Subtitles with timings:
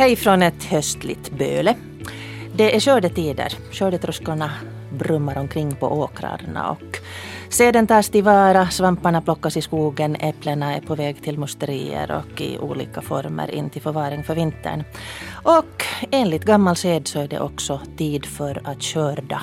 [0.00, 1.74] Hej från ett höstligt Böle.
[2.56, 3.52] Det är skördetider.
[3.72, 4.50] Skördetröskorna
[4.98, 6.98] brummar omkring på åkrarna och
[7.48, 12.58] seden tas tillvara, svamparna plockas i skogen, äpplena är på väg till musterier och i
[12.58, 14.84] olika former in till förvaring för vintern.
[15.32, 19.42] Och enligt gammal sed så är det också tid för att skörda.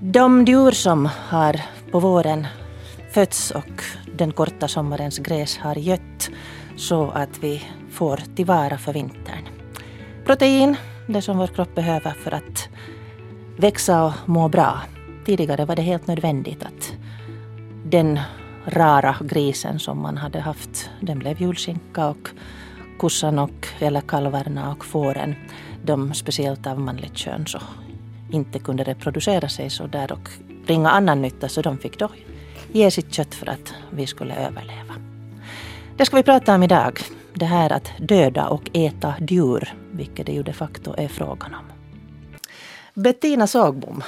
[0.00, 2.46] De djur som har på våren
[3.12, 3.82] fötts och
[4.18, 6.30] den korta sommarens gräs har gött
[6.76, 9.53] så att vi får tillvara för vintern.
[10.24, 12.68] Protein, det som vår kropp behöver för att
[13.56, 14.80] växa och må bra.
[15.26, 16.92] Tidigare var det helt nödvändigt att
[17.84, 18.20] den
[18.66, 22.28] rara grisen som man hade haft, den blev julskinka och
[22.98, 25.34] kossan och eller kalvarna och fåren,
[25.82, 27.58] de speciellt av manligt kön så
[28.30, 30.28] inte kunde reproducera sig så där och
[30.66, 32.08] bringa annan nytta så de fick då
[32.72, 34.94] ge sitt kött för att vi skulle överleva.
[35.96, 37.00] Det ska vi prata om idag.
[37.34, 41.64] Det här att döda och äta djur, vilket det ju de facto är frågan om.
[42.94, 44.02] Bettina Sågbom,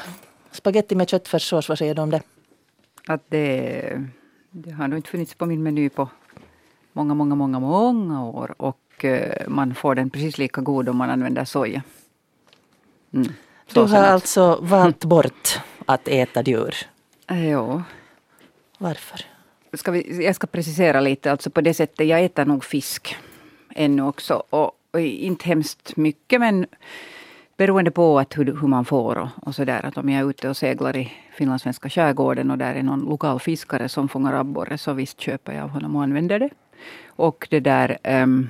[0.50, 2.22] spagetti med köttfärssås, vad säger du om det?
[3.06, 4.02] Att det,
[4.50, 6.08] det har nog inte funnits på min meny på
[6.92, 8.54] många, många, många, många år.
[8.56, 11.82] Och eh, man får den precis lika god om man använder soja.
[13.12, 13.28] Mm.
[13.72, 16.74] Du har alltså valt bort att äta djur?
[17.26, 17.82] Ja.
[18.78, 19.20] Varför?
[19.72, 23.16] Ska vi, jag ska precisera lite, alltså på det sättet, jag äter nog fisk
[23.75, 24.42] ännu också.
[24.50, 26.66] Och inte hemskt mycket men
[27.56, 29.86] beroende på att hur, hur man får och, och sådär.
[29.86, 33.40] Att om jag är ute och seglar i finlandssvenska skärgården och där är någon lokal
[33.40, 36.50] fiskare som fångar abborre så visst köper jag av honom och använder det.
[37.06, 38.48] Och det där um,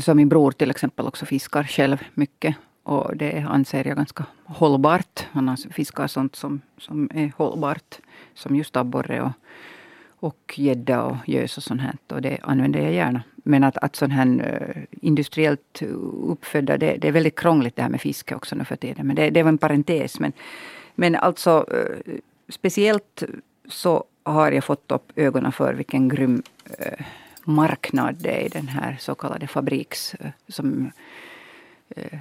[0.00, 2.56] som min bror till exempel också fiskar själv mycket.
[2.82, 5.26] Och det anser jag ganska hållbart.
[5.32, 7.98] Han fiskar sånt som, som är hållbart.
[8.34, 9.32] Som just abborre och,
[10.20, 11.96] och gädda och gös och sånt här.
[12.08, 13.22] Och det använder jag gärna.
[13.34, 15.82] Men att, att sån här eh, industriellt
[16.22, 19.06] uppfödda, det, det, är väldigt krångligt det här med fiske också nu för tiden.
[19.06, 20.20] Men det, det var en parentes.
[20.20, 20.32] Men,
[20.94, 22.18] men alltså eh,
[22.48, 23.22] speciellt
[23.68, 26.42] så har jag fått upp ögonen för vilken grym
[26.78, 27.04] eh,
[27.44, 30.14] marknad det är i den här så kallade fabriks...
[30.48, 30.90] som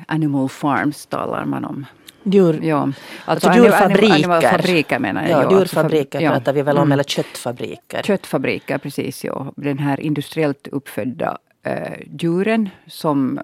[0.07, 1.85] Animal Farms talar man om.
[2.23, 2.81] Djur, ja.
[2.81, 4.13] alltså, alltså djurfabriker.
[4.13, 5.31] Animalfabriker menar jag.
[5.31, 6.91] Ja, ja djurfabriker alltså, pratar vi väl om, mm.
[6.91, 8.03] eller köttfabriker.
[8.03, 9.23] Köttfabriker, precis.
[9.23, 9.53] Ja.
[9.55, 13.43] Den här industriellt uppfödda äh, djuren som äh,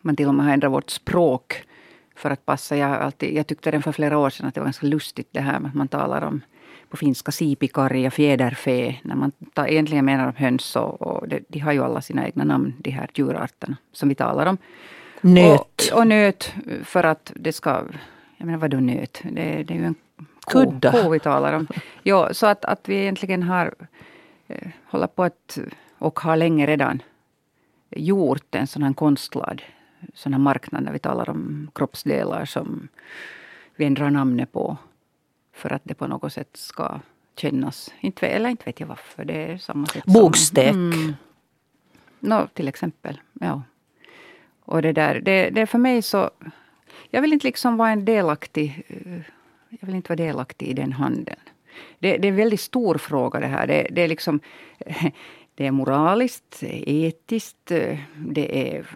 [0.00, 1.64] man till och med har ändrat vårt språk
[2.16, 2.76] för att passa.
[2.76, 5.40] Jag, alltid, jag tyckte den för flera år sedan att det var ganska lustigt det
[5.40, 6.40] här med att man talar om
[6.88, 8.94] på finska sipikarja, fjäderfä.
[9.02, 12.26] När man tar, egentligen menar om höns och, och det, de har ju alla sina
[12.26, 14.58] egna namn, de här djurarterna som vi talar om.
[15.20, 15.90] Nöt.
[15.92, 17.82] Och, och nöt för att det ska...
[18.36, 19.20] Jag menar vadå nöt?
[19.22, 19.94] Det, det är ju en
[20.44, 20.92] ko, Kudda.
[20.92, 21.66] ko vi talar om.
[22.02, 23.74] Ja, så att, att vi egentligen har
[24.48, 25.58] eh, håller på att,
[25.98, 27.02] och har länge redan
[27.90, 29.62] gjort en sån här konstlad
[30.14, 32.88] sån här marknad när vi talar om kroppsdelar som
[33.76, 34.76] vi ändrar namnet på.
[35.52, 37.00] För att det på något sätt ska
[37.36, 39.24] kännas, inte, eller inte vet jag varför.
[39.24, 40.70] Det är samma sätt Bogstek.
[40.70, 41.14] Mm,
[42.20, 43.20] no, till exempel.
[43.40, 43.62] Ja.
[44.64, 46.30] Och det där, det, det är för mig så...
[47.10, 48.82] Jag vill inte liksom vara en delaktig...
[48.88, 49.20] Eh,
[49.80, 51.40] jag vill inte vara delaktig i den handeln.
[51.98, 53.66] Det, det är en väldigt stor fråga det här.
[53.66, 54.40] Det, det är liksom...
[55.54, 57.66] Det är moraliskt, det är etiskt,
[58.16, 58.86] det är...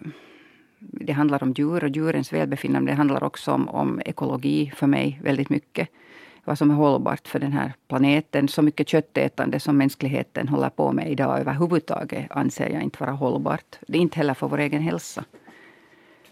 [0.79, 2.93] Det handlar om djur och djurens välbefinnande.
[2.93, 5.89] Det handlar också om, om ekologi för mig väldigt mycket.
[6.47, 8.49] Vad som är hållbart för den här planeten.
[8.49, 13.79] Så mycket köttätande som mänskligheten håller på med idag överhuvudtaget anser jag inte vara hållbart.
[13.89, 15.25] Det är inte heller för vår egen hälsa.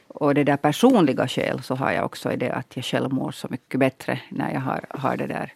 [0.09, 3.31] Och det där personliga skäl så har jag också i det att jag själv mår
[3.33, 5.53] så mycket bättre när jag har, har det där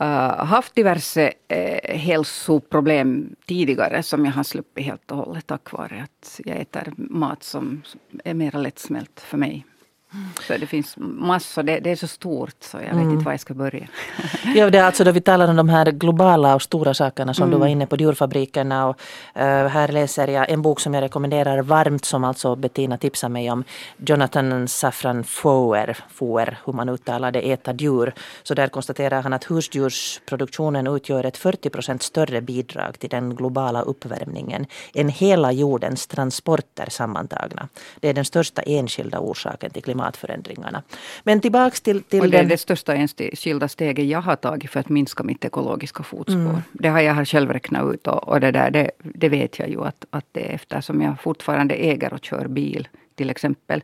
[0.00, 6.02] uh, haft diverse uh, hälsoproblem tidigare som jag har sluppit helt och hållet tack vare
[6.04, 7.82] att jag äter mat som
[8.24, 9.64] är mer lättsmält för mig.
[10.46, 13.10] Så det finns massor, det, det, är så stort så jag vet mm.
[13.10, 13.88] inte var jag ska börja.
[14.54, 17.42] ja, det är alltså då vi talar om de här globala och stora sakerna som
[17.42, 17.52] mm.
[17.52, 18.86] du var inne på, djurfabrikerna.
[18.88, 19.00] Och,
[19.36, 23.50] uh, här läser jag en bok som jag rekommenderar varmt som alltså Bettina tipsade mig
[23.50, 23.64] om.
[23.96, 28.14] Jonathan Safran Foer, Foer hur man uttalar det, Äta djur.
[28.42, 33.82] Så där konstaterar han att husdjursproduktionen utgör ett 40 procent större bidrag till den globala
[33.82, 37.68] uppvärmningen än hela jordens transporter sammantagna.
[38.00, 40.82] Det är den största enskilda orsaken till klimat klimatförändringarna.
[41.24, 44.80] Men tillbaks till, till och det är det största enskilda steget jag har tagit för
[44.80, 46.34] att minska mitt ekologiska fotspår.
[46.34, 46.62] Mm.
[46.72, 49.84] Det har jag själv räknat ut och, och det, där, det, det, vet jag ju
[49.84, 53.82] att, att det är eftersom jag fortfarande äger och kör bil till exempel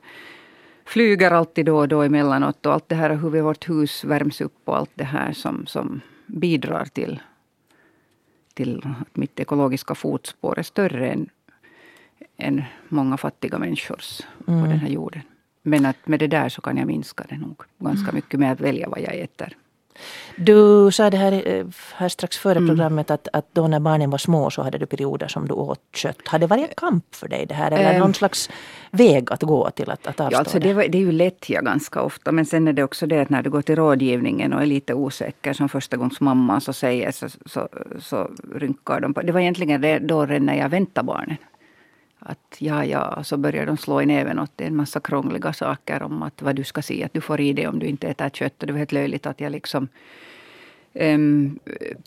[0.87, 4.41] flyger alltid då och då emellanåt och allt det här hur vi, vårt hus värms
[4.41, 7.21] upp och allt det här som, som bidrar till,
[8.55, 11.29] till att mitt ekologiska fotspår är större än,
[12.37, 14.63] än många fattiga människors mm.
[14.63, 15.23] på den här jorden.
[15.67, 18.15] Men att med det där så kan jag minska det nog ganska mm.
[18.15, 19.57] mycket med att välja vad jag äter.
[20.37, 22.69] Du sa det här, eh, här strax före mm.
[22.69, 25.81] programmet att, att då när barnen var små så hade du perioder som du åt
[25.95, 26.29] kött.
[26.29, 28.51] Har det varit en kamp för dig det här eller ähm, någon slags
[28.91, 30.75] väg att gå till att, att avstå ja, alltså det?
[30.75, 33.43] Var, det är ju lättja ganska ofta men sen är det också det att när
[33.43, 37.29] du går till rådgivningen och är lite osäker som första gångs mamma så säger så,
[37.47, 37.69] så,
[38.01, 39.23] så rynkar de på.
[39.23, 41.37] Det var egentligen det då när jag väntade barnen
[42.25, 46.23] att ja, ja, så börjar de slå i näven åt en massa krångliga saker om
[46.23, 48.61] att vad du ska se att du får i dig om du inte äter kött.
[48.61, 49.89] Och det var helt löjligt att jag liksom
[50.93, 51.59] um,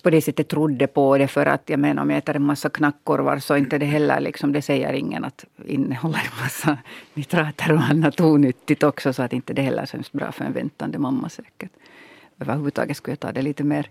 [0.01, 1.27] på det sättet trodde på det.
[1.27, 4.51] För att jag menar om jag äter en massa knackkorvar så inte det heller liksom,
[4.51, 6.77] det säger ingen att innehåller en massa
[7.13, 9.13] nitrater och annat onyttigt också.
[9.13, 11.71] Så att inte det heller är så bra för en väntande mamma säkert.
[12.39, 13.89] Överhuvudtaget skulle jag ta det lite mer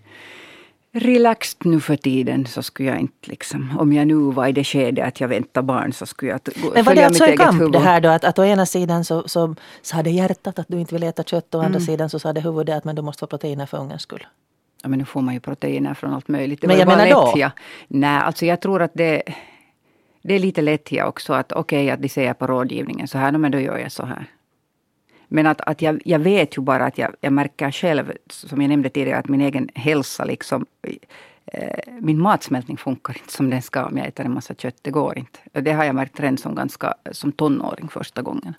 [0.99, 4.63] relaxed nu för tiden så skulle jag inte liksom, om jag nu var i det
[4.63, 7.59] skedet att jag väntar barn så skulle jag gå, Men var det alltså en kamp
[7.59, 7.71] huvud.
[7.71, 10.79] det här då att, att å ena sidan så, så sa det hjärtat att du
[10.79, 11.85] inte vill äta kött och å andra mm.
[11.85, 14.27] sidan så sa det huvudet att men du måste få proteiner för ungens skull?
[14.83, 16.61] Ja men nu får man ju proteiner från allt möjligt.
[16.61, 17.33] Det men jag menar då?
[17.35, 17.51] Ja.
[17.87, 19.23] Nej, alltså jag tror att det
[20.21, 23.31] det är lite lättja också att okej okay, att de säger på rådgivningen så här,
[23.31, 24.25] men då gör jag så här.
[25.27, 28.69] Men att, att jag, jag vet ju bara att jag, jag märker själv, som jag
[28.69, 30.65] nämnde tidigare, att min egen hälsa liksom
[31.45, 34.77] eh, min matsmältning funkar inte som den ska om jag äter en massa kött.
[34.81, 35.39] Det går inte.
[35.61, 38.53] Det har jag märkt redan som, ganska, som tonåring första gången.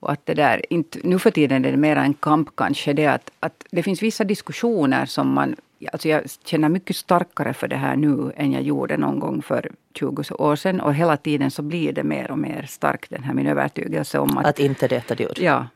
[0.00, 2.92] Och att det där, inte, nu för tiden är det mer en kamp kanske.
[2.92, 5.56] Det att, att det finns vissa diskussioner som man
[5.92, 9.70] alltså jag känner mycket starkare för det här nu än jag gjorde någon gång för
[9.94, 10.80] 20 år sedan.
[10.80, 14.38] Och hela tiden så blir det mer och mer stark den här min övertygelse om
[14.38, 14.46] att...
[14.46, 15.34] Att inte äta djur?
[15.36, 15.66] Ja.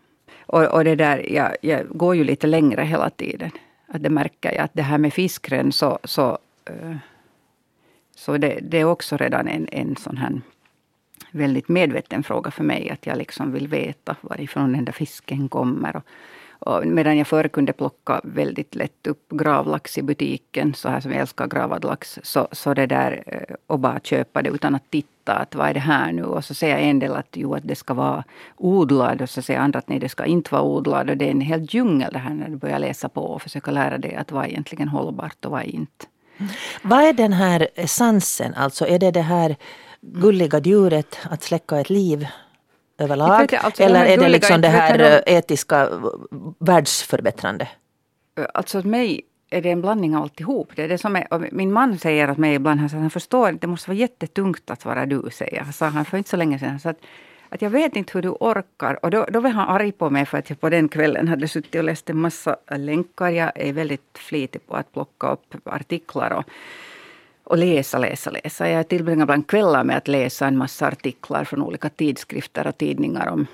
[0.47, 3.51] Och, och det där, jag, jag, går ju lite längre hela tiden.
[3.87, 6.39] Att det märker jag att det här med fiskren så, så,
[6.71, 6.97] uh,
[8.17, 10.41] så det, det, är också redan en, en sån här
[11.31, 12.91] väldigt medveten fråga för mig.
[12.91, 15.97] Att jag liksom vill veta varifrån den där fisken kommer.
[15.97, 16.03] Och,
[16.59, 21.13] och medan jag förr kunde plocka väldigt lätt upp gravlax i butiken, så här som
[21.13, 24.91] jag älskar gravad lax, så, så det där eh, och bara köpa det utan att
[24.91, 26.25] titta att vad är det här nu?
[26.25, 28.25] Och så säger en del att jo, att det ska vara
[28.57, 31.11] odlad och så säger andra att nej, det ska inte vara odlad.
[31.11, 33.71] Och det är en hel djungel det här när du börjar läsa på och försöka
[33.71, 36.07] lära dig att vad är egentligen hållbart och vad är inte.
[36.39, 36.53] Mm.
[36.83, 39.57] Vad är den här essensen, alltså är det det här
[40.01, 42.27] gulliga djuret att släcka ett liv
[42.99, 43.55] överlag?
[43.55, 45.89] Alltså, Eller är det liksom det här eh, etiska
[46.59, 47.69] världsförbättrande?
[48.55, 50.73] Alltså mig är det en blandning av alltihop.
[50.77, 53.67] Det är det som är, min man säger att mig ibland, han, han förstår inte,
[53.67, 55.73] det måste vara jättetungt att vara du, säger han.
[55.73, 56.81] sa han för inte så länge sedan.
[56.81, 56.99] Så att,
[57.49, 59.05] att jag vet inte hur du orkar.
[59.05, 61.49] Och då, då var han arg på mig för att jag på den kvällen hade
[61.49, 63.31] suttit och läst en massa länkar.
[63.31, 66.31] Jag är väldigt flitig på att plocka upp artiklar.
[66.31, 66.45] Och,
[67.49, 68.69] och läsa, läsa, läsa.
[68.69, 73.29] Jag tillbringar ibland kvällar med att läsa en massa artiklar från olika tidskrifter och tidningar
[73.29, 73.47] om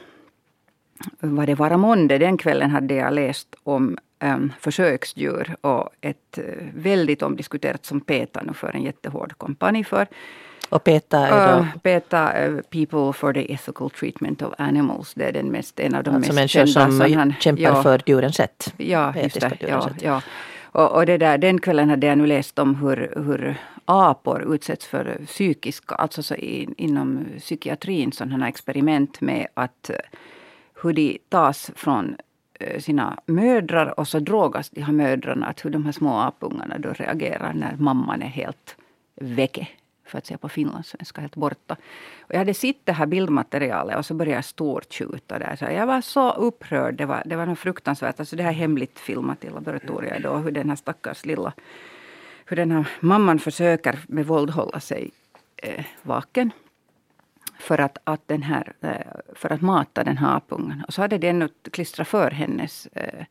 [1.21, 2.19] vad det var måndag.
[2.19, 8.43] Den kvällen hade jag läst om um, försöksdjur och ett uh, väldigt omdiskuterat som PETA
[8.43, 10.07] nu för en jättehård kampanj för.
[10.69, 11.59] Och PETA är då?
[11.59, 15.15] Uh, PETA, uh, People for the Ethical Treatment of Animals.
[15.15, 16.81] Det är den mest, en av de alltså mest kända.
[16.83, 18.75] Alltså människor som han, kämpar ja, för djurens rätt.
[18.77, 19.57] Ja, just det.
[19.61, 20.23] Ja, ja.
[20.75, 24.87] Och, och, det där, den kvällen hade jag nu läst om hur, hur apor utsätts
[24.87, 29.97] för psykiska, alltså så in, inom psykiatrin, sådana experiment med att eh,
[30.83, 32.17] hur de tas från
[32.61, 35.47] eh, sina mödrar och så drogas de här mödrarna.
[35.47, 38.77] Att hur de här små apungarna då reagerar när mamman är helt
[39.15, 39.69] väcke
[40.15, 41.77] för att säga på finlandssvenska, helt borta.
[42.21, 45.57] Och jag hade sett det här bildmaterialet och så började jag stortjuta där.
[45.57, 46.95] Så jag var så upprörd.
[46.95, 48.21] Det var, det var något fruktansvärt.
[48.21, 51.53] Alltså det här hemligt filmat i laboratoriet då, hur den här stackars lilla
[52.47, 55.11] hur den här mamman försöker med våld hålla sig
[55.57, 56.51] eh, vaken.
[57.59, 60.85] För att, att, den här, eh, för att mata den här apungen.
[60.87, 63.25] Och så hade den klistrat för hennes eh,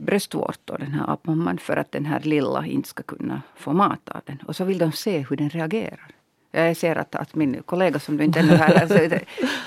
[0.00, 4.20] bröstvårtor, den här apmamman, för att den här lilla inte ska kunna få mat av
[4.24, 4.38] den.
[4.46, 6.06] Och så vill de se hur den reagerar.
[6.52, 9.18] Jag ser att, att min kollega som du inte ännu här, alltså,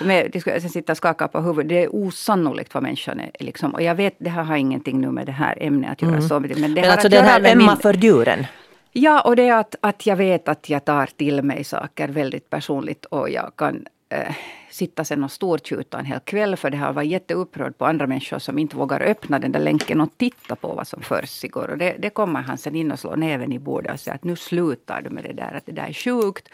[0.05, 1.69] med, de ska sitta och skaka på huvudet.
[1.69, 3.31] Det är osannolikt vad människan är.
[3.39, 3.73] Liksom.
[3.73, 6.15] Och jag vet, det här har ingenting nu med det här ämnet att göra.
[6.15, 6.27] Mm.
[6.27, 7.77] Så, men det men alltså den här ömma min...
[7.77, 8.45] för djuren?
[8.91, 12.49] Ja, och det är att, att jag vet att jag tar till mig saker väldigt
[12.49, 14.35] personligt och jag kan eh,
[14.69, 18.39] sitta sen och stortjuta en hel kväll för det har varit jätteupprörd på andra människor
[18.39, 21.69] som inte vågar öppna den där länken och titta på vad som försiggår.
[21.69, 24.23] Och det, det kommer han sen in och slår näven i bordet och säger att
[24.23, 26.49] nu slutar du med det där, att det där är sjukt.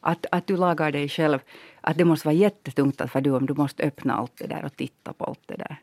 [0.00, 1.38] Att, att du lagar dig själv.
[1.80, 4.64] Att det måste vara jättetungt att vara du om du måste öppna allt det där
[4.64, 5.76] och titta på allt det där.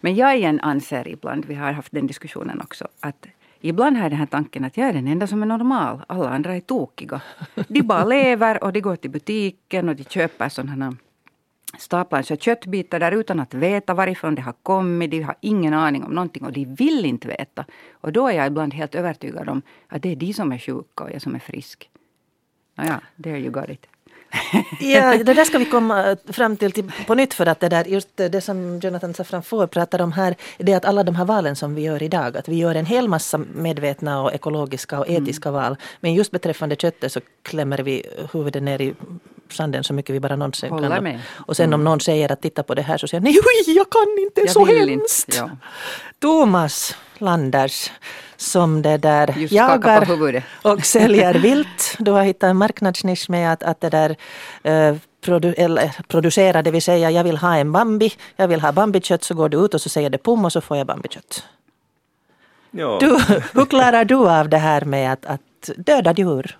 [0.00, 3.26] Men jag igen anser ibland, vi har haft den diskussionen också, att
[3.60, 6.02] Ibland har jag den här tanken att jag är den enda som är normal.
[6.06, 7.20] Alla andra är tokiga.
[7.68, 10.96] De bara lever och de går till butiken och de köper sådana
[11.78, 15.10] staplar så köttbitar där utan att veta varifrån det har kommit.
[15.10, 17.64] De har ingen aning om någonting och de vill inte veta.
[17.90, 21.04] Och då är jag ibland helt övertygad om att det är de som är sjuka
[21.04, 21.90] och jag som är frisk.
[22.74, 23.86] Nåja, there you got it
[24.80, 27.84] ja, det där ska vi komma fram till, till på nytt för att det där,
[27.84, 31.56] just det som Jonathan Safranfour pratar om här, det är att alla de här valen
[31.56, 35.48] som vi gör idag, att vi gör en hel massa medvetna och ekologiska och etiska
[35.48, 35.62] mm.
[35.62, 35.76] val.
[36.00, 38.94] Men just beträffande köttet så klämmer vi huvudet ner i
[39.52, 41.04] sanden så mycket vi bara någonsin Håller kan.
[41.04, 41.20] Med.
[41.46, 41.80] Och sen mm.
[41.80, 43.34] om någon säger att titta på det här så säger jag
[43.66, 45.28] nej, jag kan inte, är så hemskt.
[45.28, 45.50] Inte, ja.
[46.18, 47.90] Thomas Landers
[48.36, 50.08] som det där Just jagar
[50.62, 51.96] och säljer vilt.
[51.98, 54.16] Du har hittat en marknadsnisch med att, att det där
[54.62, 58.72] eh, produ eller, producera, det vill säga jag vill ha en bambi, jag vill ha
[58.72, 61.44] bambikött så går du ut och så säger det pum och så får jag bambikött.
[62.70, 62.98] Ja.
[63.00, 63.18] Du,
[63.54, 66.58] hur klarar du av det här med att, att döda djur?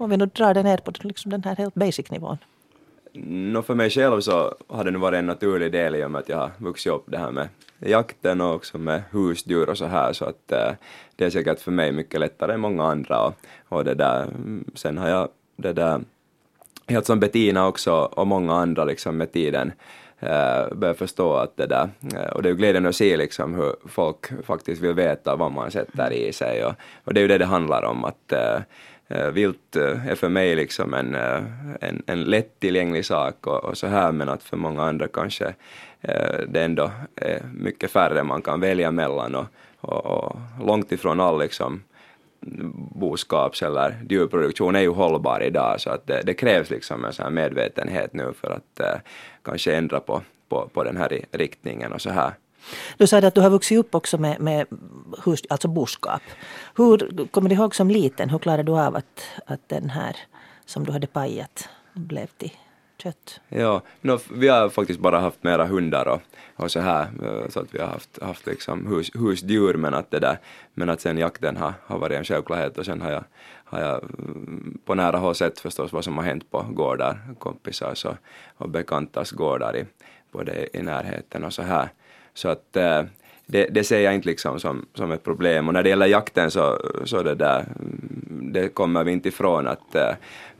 [0.00, 2.38] Om vi nu drar det ner på liksom den här helt basic nivån.
[3.12, 6.18] No, för mig själv så har det nu varit en naturlig del i och med
[6.18, 9.86] att jag har vuxit upp det här med jakten och också med husdjur och så
[9.86, 10.72] här så att äh,
[11.16, 13.34] det är säkert för mig mycket lättare än många andra och,
[13.68, 14.26] och det där,
[14.74, 16.00] sen har jag det där,
[16.86, 19.72] helt som Bettina också och många andra liksom med tiden
[20.20, 23.54] äh, börjat förstå att det där, eh, och det är ju glädjande att se liksom
[23.54, 27.28] hur folk faktiskt vill veta vad man sätter i sig och, och det är ju
[27.28, 28.32] det det handlar om att
[29.10, 31.42] Eh, vilt eh, är för mig liksom en, eh,
[31.80, 35.54] en, en lättillgänglig sak och, och, så här men att för många andra kanske
[36.48, 39.46] det ändå är mycket färre man kan välja mellan och,
[39.80, 40.36] och, och
[40.66, 41.82] långt ifrån all liksom
[42.94, 47.22] boskaps eller djurproduktion är ju hållbar idag så att det, det krävs liksom en sån
[47.22, 49.00] här medvetenhet nu för att eh,
[49.42, 52.32] kanske ändra på, på, på den här riktningen och så här.
[52.96, 54.66] Du sa att du har vuxit upp också med, med
[55.24, 56.22] hus, alltså boskap.
[56.76, 60.16] Hur, kommer du ihåg som liten, hur klarade du av att, att den här
[60.66, 62.52] som du hade pajat blev till
[63.02, 63.40] kött?
[63.48, 66.20] Ja, no, vi har faktiskt bara haft mera hundar och,
[66.56, 67.08] och så här,
[67.48, 70.38] så att vi har haft, haft liksom hus, husdjur men att det där,
[70.74, 73.24] men att sen jakten har, har varit en självklarhet och sen har jag,
[73.64, 78.04] har jag mm, på nära håll sett förstås vad som har hänt på gårdar, kompisars
[78.04, 78.16] och,
[78.56, 79.84] och bekantas gårdar i,
[80.32, 81.88] både i närheten och så här.
[82.40, 83.02] Så att eh,
[83.46, 85.68] det, det ser jag inte liksom som, som ett problem.
[85.68, 89.68] Och när det gäller jakten så, så det där, mm, det kommer vi inte ifrån
[89.68, 90.10] att eh,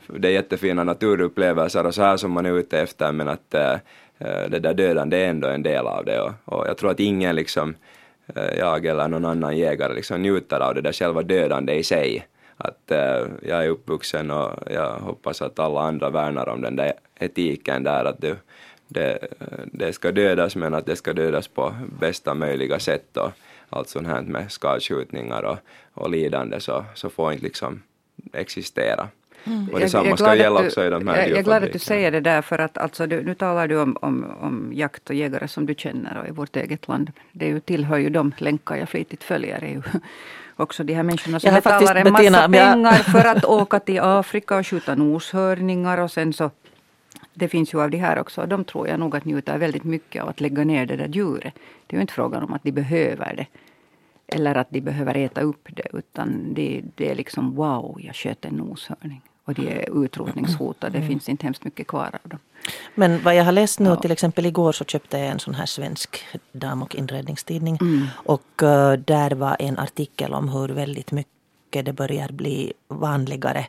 [0.07, 3.75] det är jättefina naturupplevelser och så här som man är ute efter men att eh,
[4.49, 7.35] det där dödande är ändå en del av det och, och jag tror att ingen
[7.35, 7.75] liksom,
[8.57, 12.27] jag eller någon annan jägare liksom njuter av det där själva dödande i sig.
[12.57, 16.93] Att äh, jag är uppvuxen och jag hoppas att alla andra värnar om den där
[17.19, 18.35] etiken där att du,
[18.93, 19.27] det,
[19.73, 23.31] det ska dödas men att det ska dödas på bästa möjliga sätt och
[23.69, 25.57] allt sånt här med skadskjutningar och,
[25.93, 27.81] och lidande så, så får inte liksom
[28.33, 29.07] existera.
[29.43, 29.69] Mm.
[29.73, 32.19] Och detsamma ska gälla också i de här Jag är glad att du säger det
[32.19, 35.65] där för att alltså, du, nu talar du om, om, om jakt och jägare som
[35.65, 37.11] du känner och i vårt eget land.
[37.31, 39.63] Det är ju, tillhör ju de länkar jag flitigt följer.
[39.63, 39.81] Är ju
[40.55, 43.05] också de här människorna som betalar en massa Bettina, pengar jag...
[43.05, 46.51] för att åka till Afrika och skjuta noshörningar och sen så
[47.33, 48.45] det finns ju av de här också.
[48.45, 51.53] De tror jag nog att njuter väldigt mycket av att lägga ner det där djuret.
[51.87, 53.47] Det är ju inte frågan om att de behöver det.
[54.27, 55.87] Eller att de behöver äta upp det.
[55.93, 60.91] Utan det, det är liksom wow, jag sköt en noshörning och de är utrotningshotade.
[60.91, 61.09] Det mm.
[61.09, 62.39] finns inte hemskt mycket kvar av dem.
[62.95, 63.95] Men vad jag har läst nu, ja.
[63.95, 67.77] till exempel igår så köpte jag en sån här svensk dam och inredningstidning.
[67.81, 68.07] Mm.
[68.13, 73.67] Och uh, där var en artikel om hur väldigt mycket det börjar bli vanligare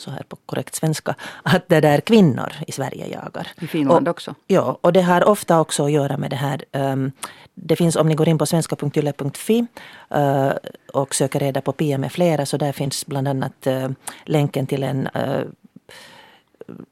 [0.00, 3.48] så här på korrekt svenska, att det där kvinnor i Sverige jagar.
[3.60, 4.34] I Finland och, också?
[4.46, 7.12] Ja, och det har ofta också att göra med det här um,
[7.54, 9.66] det finns om ni går in på svenska.yle.fi
[10.14, 10.52] uh,
[10.92, 13.88] och söker reda på Pia med flera så där finns bland annat uh,
[14.24, 15.44] länken till en uh,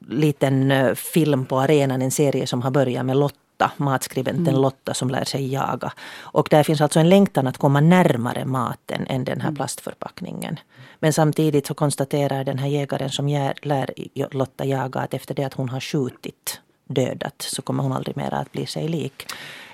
[0.07, 3.17] liten film på arenan, en serie som har börjat med
[3.59, 4.61] Lotta matskribenten mm.
[4.61, 5.93] Lotta som lär sig jaga.
[6.19, 9.55] Och där finns alltså en längtan att komma närmare maten än den här mm.
[9.55, 10.59] plastförpackningen.
[10.99, 13.27] Men samtidigt så konstaterar den här jägaren som
[13.61, 13.93] lär
[14.31, 18.33] Lotta jaga att efter det att hon har skjutit dödat så kommer hon aldrig mer
[18.33, 19.25] att bli sig lik.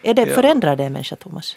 [0.03, 0.35] Är det, ja.
[0.35, 1.55] Förändrar det en människa, Thomas?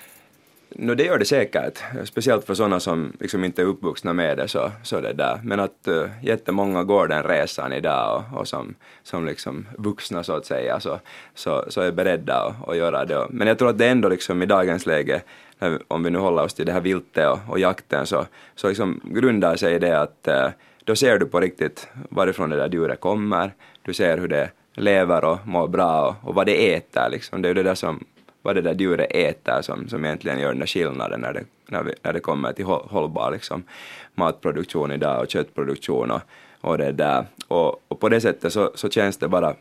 [0.70, 4.48] No, det gör det säkert, speciellt för sådana som liksom inte är uppvuxna med det.
[4.48, 5.40] Så, så det där.
[5.42, 10.32] Men att uh, jättemånga går den resan idag och, och som, som liksom vuxna så
[10.32, 11.00] att säga så,
[11.34, 13.26] så, så är beredda att, att göra det.
[13.30, 15.20] Men jag tror att det ändå liksom i dagens läge,
[15.88, 19.00] om vi nu håller oss till det här viltet och, och jakten, så, så liksom
[19.04, 20.48] grundar sig i det att uh,
[20.84, 25.24] då ser du på riktigt varifrån det där djuret kommer, du ser hur det lever
[25.24, 27.08] och mår bra och, och vad det äter.
[27.10, 27.42] Liksom.
[27.42, 28.04] Det är ju det där som
[28.42, 31.82] vad det där djuret äter som, som egentligen gör den där skillnaden när det, när,
[31.82, 33.62] vi, när det kommer till hållbar liksom,
[34.14, 36.20] matproduktion idag och köttproduktion och,
[36.60, 37.26] och det där.
[37.48, 39.54] Och, och på det sättet så, så känns det bara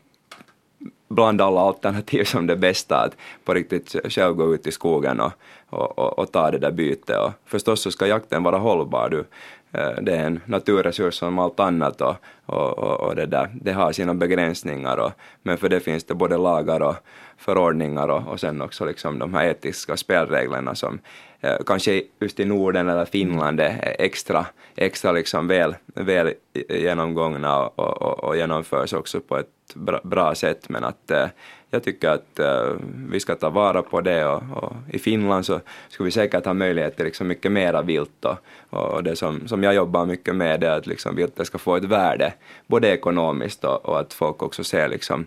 [1.10, 3.16] bland alla alternativ som det bästa att
[3.46, 5.32] på riktigt själv gå ut i skogen och,
[5.70, 7.18] och, och, och ta det där bytet.
[7.18, 9.10] Och förstås så ska jakten vara hållbar.
[9.10, 9.24] Du,
[9.72, 13.92] Eh, det är en naturresurs som allt annat och, och, och, det, där, det har
[13.92, 14.98] sina begränsningar.
[14.98, 15.12] Och,
[15.44, 16.96] men för det finns det både lagar och
[17.38, 21.00] förordningar och, och sen också liksom de här etiska spelreglerna som
[21.42, 26.34] Eh, kanske just i Norden eller Finland är extra, extra liksom väl, väl
[26.70, 30.70] genomgångna och, och, och genomförs också på ett bra, bra sätt.
[30.70, 31.28] Men att eh,
[31.70, 32.76] jag tycker att eh,
[33.10, 36.54] vi ska ta vara på det och, och, i Finland så skulle vi säkert ha
[36.54, 38.38] möjlighet till liksom mycket mera vilt och,
[38.70, 41.84] och det som, som jag jobbar mycket med är att liksom viltet ska få ett
[41.84, 42.34] värde,
[42.68, 45.26] både ekonomiskt och, och att folk också ser liksom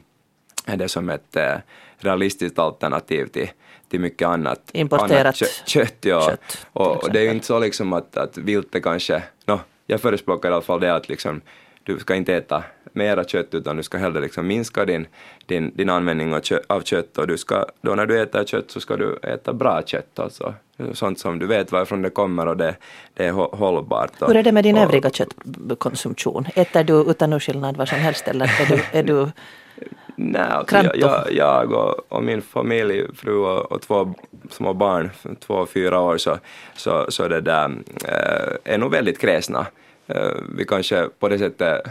[0.76, 1.54] det som ett eh,
[1.98, 3.50] realistiskt alternativ till,
[3.88, 4.60] till mycket annat.
[4.72, 5.62] Importerat annat kött.
[5.66, 6.26] kött, ja.
[6.26, 10.00] kött och, och, det är ju inte så liksom att, att viltet kanske, no, jag
[10.00, 11.40] förespråkar i alla fall det att liksom
[11.84, 15.06] du ska inte äta mera kött utan du ska hellre liksom minska din,
[15.46, 18.70] din, din användning av kött, av kött och du ska, då när du äter kött
[18.70, 20.54] så ska du äta bra kött alltså.
[20.92, 22.76] Sånt som du vet varifrån det kommer och det,
[23.14, 24.22] det är hållbart.
[24.22, 26.46] Och, Hur är det med din och, övriga köttkonsumtion?
[26.54, 29.30] Äter du utan urskillnad vad som helst eller är du, är du
[30.22, 34.14] Nej, alltså jag, jag, jag och, och, min familj, fru och, och, två
[34.50, 36.38] små barn, två och fyra år, så,
[36.76, 37.70] så, så det där,
[38.04, 39.66] äh, är nog väldigt kräsna.
[40.06, 41.82] Äh, vi kanske på det sättet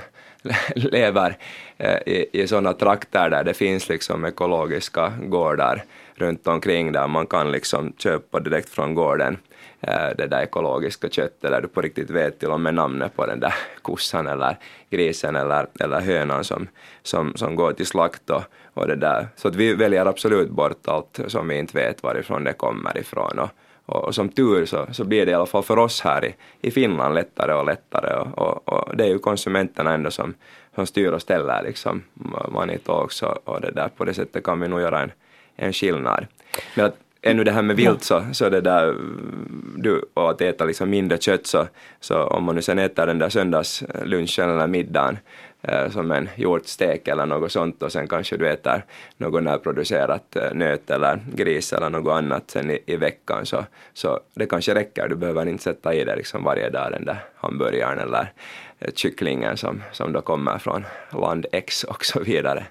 [0.75, 1.37] lever
[1.77, 5.83] äh, i, i sådana trakter där det finns liksom ekologiska gårdar
[6.15, 11.09] runt omkring där man kan liksom köpa direkt från gården Eh, Eh, det där ekologiska
[11.09, 14.57] köttet där du på riktigt vet till och med namnet på den där kossan eller
[14.89, 16.67] grisen eller, eller hönan som,
[17.03, 19.27] som, som går till slakt och, och det där.
[19.35, 23.39] Så att vi väljer absolut bort allt som vi inte vet varifrån det kommer ifrån.
[23.39, 23.49] Och,
[23.85, 26.35] och, och som tur så, så blir det i alla fall för oss här i,
[26.61, 30.33] i Finland lättare och lättare och, och, och det är ju konsumenterna ändå som,
[30.75, 32.03] som styr och ställer liksom
[32.49, 33.89] Manito också och det där.
[33.97, 35.11] På det sättet kan vi nog göra en,
[35.55, 36.27] en skillnad.
[36.75, 38.95] Men att, ännu det här med vilt så, så det där,
[39.75, 41.67] du, och att äta liksom mindre kött så,
[41.99, 45.17] så om man nu sen äter den där söndagslunchen eller middagen
[45.61, 48.85] eh, som en hjortstek eller något sånt och sen kanske du äter
[49.17, 54.19] något närproducerat eh, nöt eller gris eller något annat sen i, i, veckan så, så
[54.33, 57.99] det kanske räcker, du behöver inte sätta i det liksom varje dag den där hamburgaren
[57.99, 58.31] eller
[58.79, 62.65] eh, kycklingen som, som då kommer från land X och så vidare.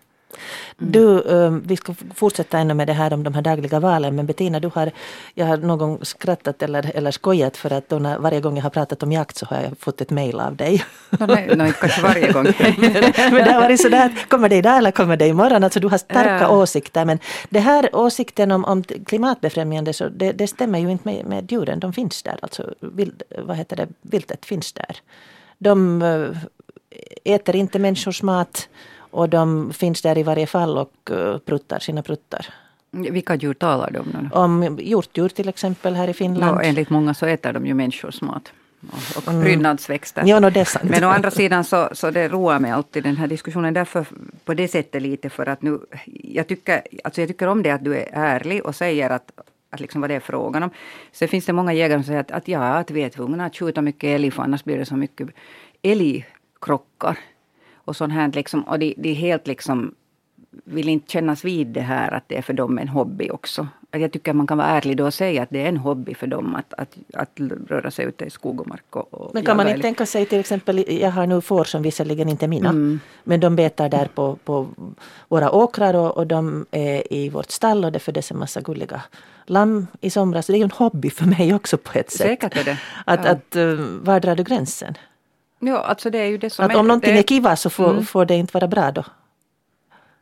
[0.81, 0.93] Mm.
[0.93, 1.23] Du,
[1.67, 4.71] vi ska fortsätta ännu med det här om de här dagliga valen men Bettina, du
[4.75, 4.91] har,
[5.35, 8.63] jag har någon gång skrattat eller, eller skojat för att då när, varje gång jag
[8.63, 10.85] har pratat om jakt så har jag fått ett mejl av dig.
[11.11, 12.45] No, nej, no, kanske varje gång.
[13.17, 15.65] men det har varit sådär, kommer det idag eller kommer det imorgon?
[15.65, 16.49] Alltså du har starka ja.
[16.49, 21.27] åsikter men det här åsikten om, om klimatbefrämjande så det, det stämmer ju inte med,
[21.27, 22.39] med djuren, de finns där.
[22.43, 24.97] Alltså vild, vad heter det, viltet finns där.
[25.59, 26.03] De
[27.25, 28.69] äter inte människors mat
[29.11, 32.47] och de finns där i varje fall och uh, pruttar sina pruttar.
[32.91, 34.31] Vilka djur talar du om?
[34.33, 36.57] Om hjortdjur till exempel här i Finland.
[36.57, 38.53] No, enligt många så äter de ju människors mat.
[39.17, 39.43] Och mm.
[39.43, 40.23] prydnadsväxter.
[40.27, 40.51] Ja, no.
[40.83, 44.07] Men å andra sidan så, så det roar mig alltid den här diskussionen därför
[44.45, 45.79] på det sättet lite för att nu
[46.23, 49.31] jag tycker, alltså jag tycker om det att du är ärlig och säger att,
[49.71, 50.71] att liksom vad det är frågan om.
[51.13, 53.57] Sen finns det många jägare som säger att, att ja, att vi är tvungna att
[53.57, 55.29] skjuta mycket älg för annars blir det så mycket
[55.83, 57.19] älgkrockar
[57.89, 58.33] och sånt här.
[58.33, 59.95] Liksom, och de, de helt liksom
[60.65, 63.67] vill inte kännas vid det här att det är för dem en hobby också.
[63.91, 66.27] Jag tycker man kan vara ärlig då och säga att det är en hobby för
[66.27, 68.97] dem att, att, att röra sig ute i skog och mark.
[68.97, 71.83] Och, och men kan man inte tänka sig till exempel, jag har nu får som
[71.83, 73.01] visserligen inte är mina, mm.
[73.25, 74.67] men de betar där på, på
[75.29, 79.03] våra åkrar och, och de är i vårt stall och det föddes en massa gulliga
[79.47, 80.47] lamm i somras.
[80.47, 82.27] Det är ju en hobby för mig också på ett sätt.
[82.27, 82.79] Säkert är det.
[83.05, 83.31] Att, ja.
[83.31, 84.95] att, uh, var drar du gränsen?
[85.59, 87.71] Ja, alltså det är ju det som att är, om någonting det, är kiva så
[87.71, 88.05] får, mm.
[88.05, 89.05] får det inte vara bra då?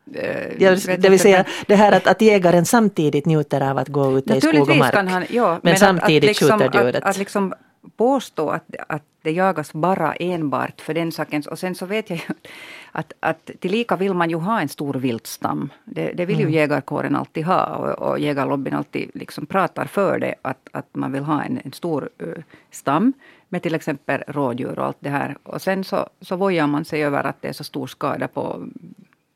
[0.04, 4.34] Det, det vill säga det här att, att jägaren samtidigt njuter av att gå ute
[4.34, 4.94] i skog och mark.
[4.94, 6.96] Han, ja, men, men samtidigt att, liksom, skjuter djuret.
[6.96, 7.54] Att, att liksom
[7.96, 11.46] påstå att, att det jagas bara enbart för den sakens.
[11.46, 12.34] Och sen så vet jag ju
[12.92, 15.72] att, att tillika vill man ju ha en stor viltstam.
[15.84, 16.54] Det, det vill ju mm.
[16.54, 20.34] jägarkåren alltid ha och, och jägarlobbyn alltid liksom pratar för det.
[20.42, 22.34] Att, att man vill ha en, en stor uh,
[22.70, 23.12] stam
[23.48, 25.38] med till exempel rådjur och allt det här.
[25.42, 28.66] Och sen så, så vojar man sig över att det är så stor skada på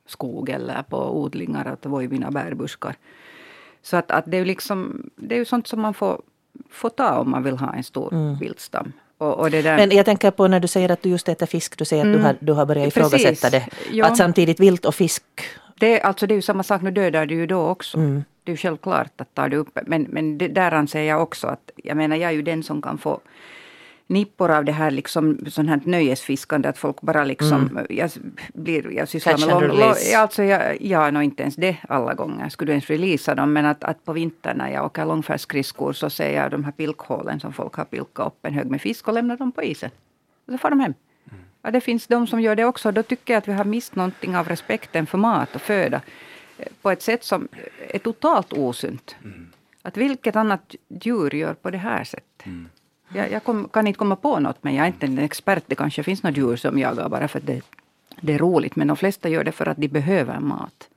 [0.06, 2.96] skog eller på odlingar, att vojvina bärbuskar.
[3.82, 6.22] Så att, att det, är liksom, det är ju sånt som man får,
[6.70, 8.38] får ta om man vill ha en stor mm.
[8.38, 8.92] viltstam.
[9.18, 11.84] Och, och Men jag tänker på när du säger att du just äter fisk, du
[11.84, 12.14] säger mm.
[12.14, 12.26] att du mm.
[12.26, 13.68] har, du har börjat ifrågasätta det.
[13.92, 14.06] Ja.
[14.06, 15.24] Att samtidigt vilt och fisk
[15.80, 17.98] det, alltså det är ju samma sak, nu dödar du ju då också.
[17.98, 18.24] Mm.
[18.44, 21.46] det är ju självklart att tar du upp, men, men det, där anser jag också
[21.46, 23.20] att, jag menar jag är ju den som kan få
[24.10, 27.86] nippor av det här liksom, sån här nöjesfiskande, att folk bara liksom, mm.
[27.90, 28.10] jag,
[28.54, 32.48] blir, jag sysslar Catch med lång, alltså jag, ja, nog inte ens det alla gånger,
[32.48, 36.10] skulle du ens releasa dem, men att, att på vintern när jag åker långfärdsskridskor så
[36.10, 39.14] ser jag de här pilkhålen som folk har pilkat upp en hög med fisk och
[39.14, 39.90] lämnar dem på isen.
[40.46, 40.94] Och så får de hem.
[41.62, 42.92] Ja, det finns de som gör det också.
[42.92, 46.00] Då tycker jag att vi har mist någonting av respekten för mat och föda
[46.58, 47.48] eh, på ett sätt som
[47.88, 49.16] är totalt osunt.
[49.82, 52.46] Att vilket annat djur gör på det här sättet?
[53.14, 55.64] Jag, jag kom, kan inte komma på något, men jag är inte en expert.
[55.66, 57.62] Det kanske finns några djur som jagar bara för att det,
[58.20, 58.76] det är roligt.
[58.76, 60.88] Men de flesta gör det för att de behöver mat.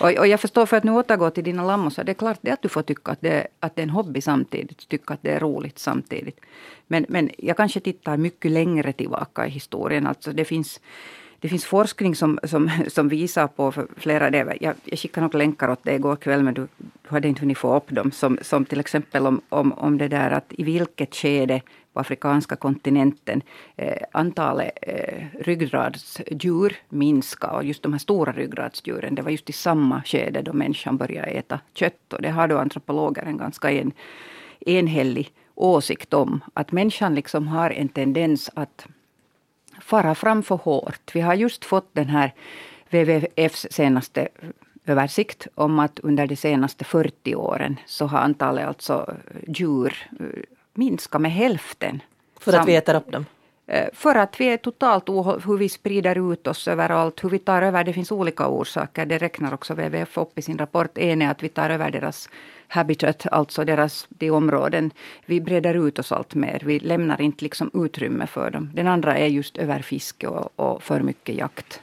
[0.00, 2.50] Och, och jag förstår, för att nu återgå till dina lammosar, det är klart det
[2.50, 5.30] att du får tycka att det, att det är en hobby samtidigt, tycka att det
[5.30, 6.40] är roligt samtidigt.
[6.86, 10.06] Men, men jag kanske tittar mycket längre tillbaka i historien.
[10.06, 10.80] Alltså det finns,
[11.42, 15.38] det finns forskning som, som, som visar på för flera, det, jag, jag skickade några
[15.38, 18.12] länkar åt dig igår kväll men du, du hade inte hunnit få upp dem.
[18.12, 21.60] Som, som till exempel om, om, om det där att i vilket skede
[21.92, 23.42] på afrikanska kontinenten
[23.76, 27.56] eh, antalet eh, ryggradsdjur minskade.
[27.56, 31.30] Och just de här stora ryggradsdjuren, det var just i samma skede då människan började
[31.30, 32.12] äta kött.
[32.12, 33.92] Och det har då antropologer en ganska en,
[34.60, 36.40] enhällig åsikt om.
[36.54, 38.86] Att människan liksom har en tendens att
[39.84, 41.10] fara fram för hårt.
[41.14, 42.34] Vi har just fått den här
[42.90, 44.28] WWFs senaste
[44.86, 49.14] översikt om att under de senaste 40 åren så har antalet alltså
[49.46, 50.26] djur eh,
[50.74, 52.02] minskat med hälften.
[52.40, 53.26] För att vi äter upp dem.
[53.66, 55.08] Eh, För att vi är totalt
[55.46, 59.06] hur vi sprider ut oss överallt, hur vi tar över, det finns olika orsaker.
[59.06, 60.98] Det räknar också WWF upp i sin rapport.
[60.98, 62.28] En är att vi tar över deras
[62.68, 64.90] habitat, alltså deras de områden.
[65.26, 66.62] Vi breder ut oss allt mer.
[66.64, 68.70] Vi lämnar inte liksom utrymme för dem.
[68.74, 71.80] Den andra är just överfiske och, och för mycket jakt.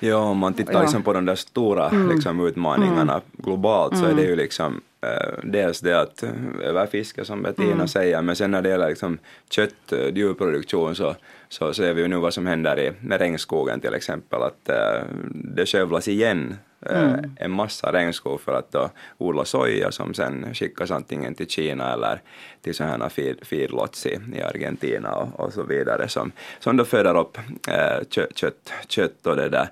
[0.00, 0.80] Ja, om man tittar Ja.
[0.80, 4.80] liksom på de där stora liksom, utmaningarna globalt så är det ju liksom eh,
[5.42, 6.30] dels det att eh,
[6.62, 9.18] överfiske som Bettina säger, men sen när det gäller liksom,
[9.50, 11.14] kött, eh, djurproduktion så,
[11.48, 15.02] så ser vi ju nu vad som händer i, med regnskogen till exempel, att eh,
[15.34, 20.90] det skövlas igen eh, en massa regnskog för att då odla soja som sen skickas
[20.90, 22.20] antingen till Kina eller
[22.62, 23.10] till sådana
[23.42, 28.36] feedlots i, i Argentina och, och så vidare som, som då föder upp eh, kött,
[28.36, 29.68] kött, kött och det där.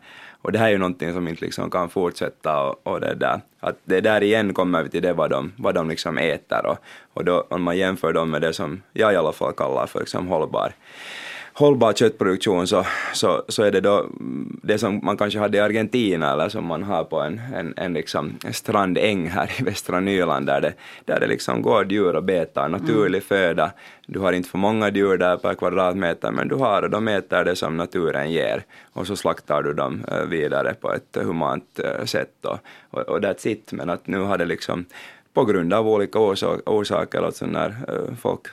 [0.47, 3.41] Och det här är ju någonting som inte liksom kan fortsätta och, och det där.
[3.61, 6.79] Att det där igen kommer vi till det vad de, vad de liksom äter och,
[7.15, 10.01] och då om man jämför dem med det som jag i alla fall kallar för
[10.01, 10.73] liksom hållbar
[11.59, 15.61] hållbar köttproduktion så, så, så är det då mm, det som man kanske hade i
[15.61, 20.47] Argentina eller som man har på en, en, en liksom strandäng här i västra Nyland
[20.47, 23.73] där det, där det liksom går djur och betar naturlig föda.
[24.07, 27.45] Du har inte för många djur där per kvadratmeter men du har och de äter
[27.45, 32.05] det som naturen ger och så slaktar du dem eh, vidare på ett humant eh,
[32.05, 32.59] sätt och,
[32.91, 33.73] och, och that's it.
[33.73, 34.85] Men att nu har det liksom
[35.35, 38.47] på grund av olika orsak, orsaker, alltså när eh, folk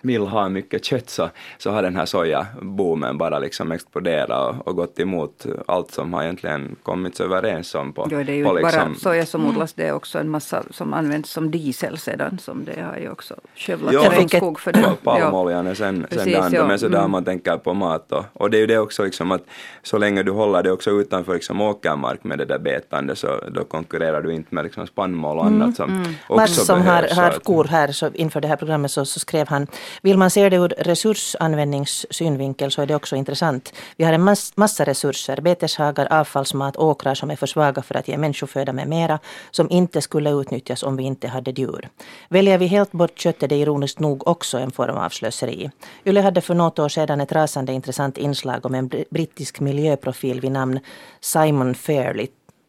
[0.00, 1.28] vill ha mycket kött så,
[1.58, 6.22] så har den här sojaboomen bara liksom exploderat och, och gått emot allt som har
[6.22, 9.26] egentligen kommit så överens om på, Ja, det är ju på inte liksom, bara soja
[9.26, 12.38] som odlas, det är också en massa som används som diesel sedan.
[12.38, 14.82] Som det har ju också skövlat ett- skog för det.
[15.04, 16.66] Pa- Palmoljan är sen, sen Precis, det andra, ja.
[16.66, 17.10] men så där Mm.
[17.10, 19.42] man tänker på mat och, och det är ju det också liksom att
[19.82, 23.64] så länge du håller det också utanför liksom åkermark med det där betande så då
[23.64, 27.16] konkurrerar du inte med liksom spannmål och annat som också Mats som har, behövs.
[27.16, 29.66] har att- kor här så inför det här programmet så, så skrev han
[30.02, 33.72] vill man se det ur resursanvändningssynvinkel så är det också intressant.
[33.96, 38.08] Vi har en mass, massa resurser, beteshagar, avfallsmat, åkrar som är för svaga för att
[38.08, 39.18] ge människoföda med mera
[39.50, 41.88] som inte skulle utnyttjas om vi inte hade djur.
[42.28, 45.70] Väljer vi helt bort kött är det ironiskt nog också en form av slöseri.
[46.04, 50.52] Yle hade för något år sedan ett rasande intressant inslag om en brittisk miljöprofil vid
[50.52, 50.80] namn
[51.20, 52.26] Simon Fairley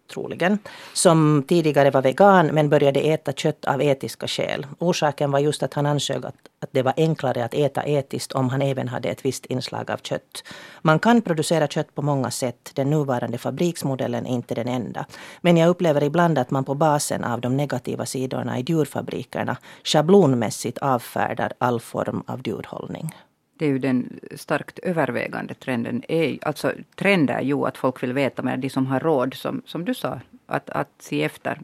[0.07, 0.59] troligen,
[0.93, 4.65] som tidigare var vegan men började äta kött av etiska skäl.
[4.79, 8.49] Orsaken var just att han ansåg att, att det var enklare att äta etiskt om
[8.49, 10.43] han även hade ett visst inslag av kött.
[10.81, 12.71] Man kan producera kött på många sätt.
[12.73, 15.05] Den nuvarande fabriksmodellen är inte den enda.
[15.41, 20.77] Men jag upplever ibland att man på basen av de negativa sidorna i djurfabrikerna schablonmässigt
[20.77, 23.11] avfärdar all form av djurhållning.
[23.57, 26.03] Det är ju den starkt övervägande trenden.
[26.07, 29.61] Är, alltså, trend är ju att folk vill veta, men de som har råd, som,
[29.65, 31.59] som du sa, att, att se efter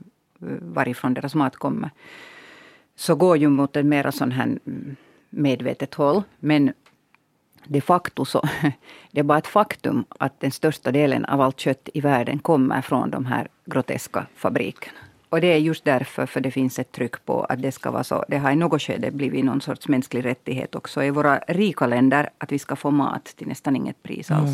[0.60, 1.90] varifrån deras mat kommer.
[2.96, 4.96] Så går ju mot en mera sån här mm,
[5.30, 6.24] medvetet håll.
[6.40, 6.74] Men
[7.66, 8.42] de facto så,
[9.12, 12.82] det är bara ett faktum att den största delen av allt kött i världen kommer
[12.82, 14.98] från de här groteska fabrikerna.
[15.34, 18.04] Och det är just därför, för det finns ett tryck på att det ska vara
[18.04, 18.26] så.
[18.28, 22.30] Det har i något skede blivit någon sorts mänsklig rättighet också i våra rika länder,
[22.38, 24.52] att vi ska få mat till nästan inget pris alls.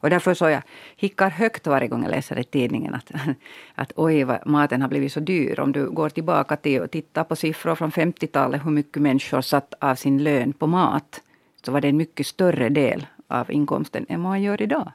[0.00, 0.62] Och därför så jag
[0.96, 3.10] hickar högt varje gång jag läser i tidningen att,
[3.74, 5.60] att oj, vad maten har blivit så dyr.
[5.60, 9.74] Om du går tillbaka till och tittar på siffror från 50-talet, hur mycket människor satt
[9.80, 11.20] av sin lön på mat,
[11.64, 14.92] så var det en mycket större del av inkomsten än vad man gör idag.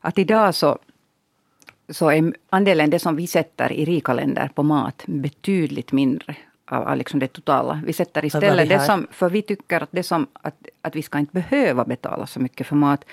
[0.00, 0.78] Att idag så,
[1.88, 6.96] så är andelen det som vi sätter i rika länder på mat betydligt mindre av
[6.96, 7.80] liksom det totala.
[7.86, 11.18] Vi sätter istället det som, för vi tycker att, det som, att, att vi ska
[11.18, 13.04] inte behöva betala så mycket för mat.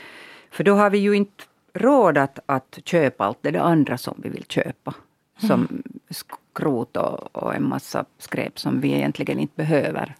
[0.51, 4.29] För då har vi ju inte råd att, att köpa allt det andra som vi
[4.29, 4.93] vill köpa.
[5.37, 5.83] Som mm.
[6.09, 10.15] skrot och, och en massa skräp som vi egentligen inte behöver.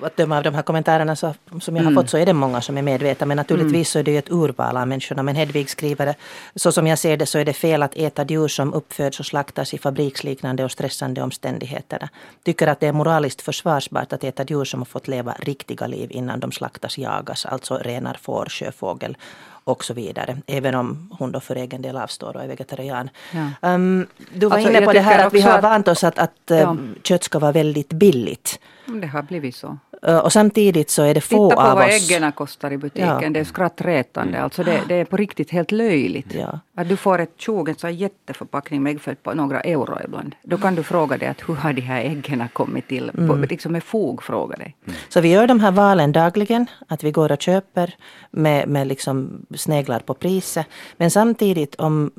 [0.00, 2.02] Att döma av de här kommentarerna så, som jag har mm.
[2.02, 3.26] fått så är det många som är medvetna.
[3.26, 5.22] Men naturligtvis så är det ju ett urval av människorna.
[5.22, 6.14] Men Hedvig skriver,
[6.54, 9.26] så som jag ser det så är det fel att äta djur som uppföds och
[9.26, 12.08] slaktas i fabriksliknande och stressande omständigheter.
[12.44, 16.08] Tycker att det är moraliskt försvarsbart att äta djur som har fått leva riktiga liv
[16.12, 17.46] innan de slaktas, jagas.
[17.46, 19.16] Alltså renar, får, sjöfågel
[19.64, 20.38] och så vidare.
[20.46, 23.10] Även om hon då för egen del avstår och är vegetarian.
[23.32, 23.74] Ja.
[23.74, 26.32] Um, du var alltså, inne på det här att vi har vant oss att, att
[26.46, 26.56] ja.
[26.56, 28.60] Ehm, kött ska vara väldigt billigt.
[28.86, 29.78] Det har blivit så.
[30.06, 31.50] Och samtidigt så är det få av oss...
[31.50, 33.22] Titta på vad äggen kostar i butiken.
[33.22, 33.30] Ja.
[33.30, 34.40] Det är skrattretande.
[34.40, 36.34] Alltså det, det, är på riktigt helt löjligt.
[36.34, 36.60] Ja.
[36.74, 40.34] Att du får ett 20 så jätteförpackning med äggfält på några euro ibland.
[40.42, 43.10] Då kan du fråga dig att hur har de här äggen kommit till?
[43.14, 43.28] Mm.
[43.28, 44.76] På, liksom med fog fråga dig.
[44.84, 44.96] Mm.
[45.08, 46.66] Så vi gör de här valen dagligen.
[46.88, 47.94] Att vi går och köper
[48.30, 50.66] med, med liksom sneglar på priset.
[50.96, 52.10] Men samtidigt om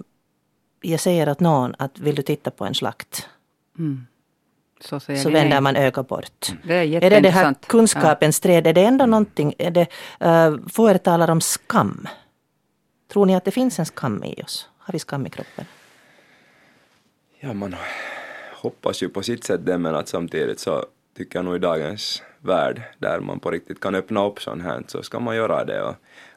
[0.82, 3.30] jag säger åt någon att vill du titta på en slakt?
[3.80, 4.06] Mm
[4.84, 5.62] så, så vänder nej.
[5.62, 6.50] man ögat bort.
[6.50, 6.62] Mm.
[6.67, 8.43] Det är, är det det här kunskapens ja.
[8.43, 8.67] träd?
[8.67, 9.54] Är det ändå någonting?
[9.58, 9.88] Är det,
[10.26, 12.08] uh, få er talar om skam.
[13.12, 14.69] Tror ni att det finns en skam i oss?
[14.78, 15.65] Har vi skam i kroppen?
[17.39, 17.76] Ja, man
[18.54, 20.86] hoppas ju på sitt sätt det, men att samtidigt så
[21.17, 24.84] tycker jag nog i dagens värld där man på riktigt kan öppna upp sånt här
[24.88, 25.96] så ska man göra det och,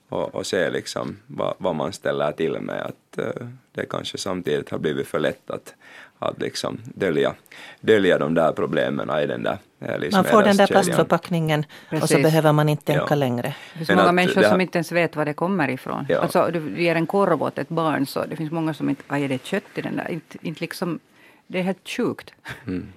[0.09, 2.83] och, och se liksom vad, vad, man ställer till med.
[2.83, 5.75] Att uh, det kanske samtidigt har blivit för lätt att,
[6.19, 7.35] att liksom dölja,
[7.81, 9.59] dölja de där problemen i den där
[10.13, 12.03] Man får den där plastförpackningen Precis.
[12.03, 13.15] och så behöver man inte tänka ja.
[13.15, 13.55] längre.
[13.73, 16.07] Det finns många människor som inte ens vet var det kommer ifrån.
[16.09, 16.21] Ja.
[16.21, 19.29] Alltså, du ger en korv åt ett barn så det finns många som inte, är
[19.29, 20.11] det kött i den där?
[20.11, 20.99] Inte, inte liksom,
[21.47, 22.33] det är helt sjukt.
[22.67, 22.93] Mm.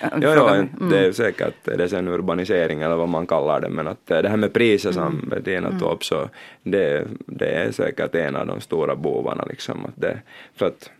[0.00, 0.68] Ja, ja mm.
[0.90, 4.28] det är säkert det är sen urbanisering eller vad man kallar det men att det
[4.28, 5.28] här med priser som mm.
[5.28, 6.28] Bettina tog upp så
[6.62, 9.84] det, det är säkert en av de stora bovarna liksom.
[9.84, 10.18] Att det,
[10.56, 10.90] för att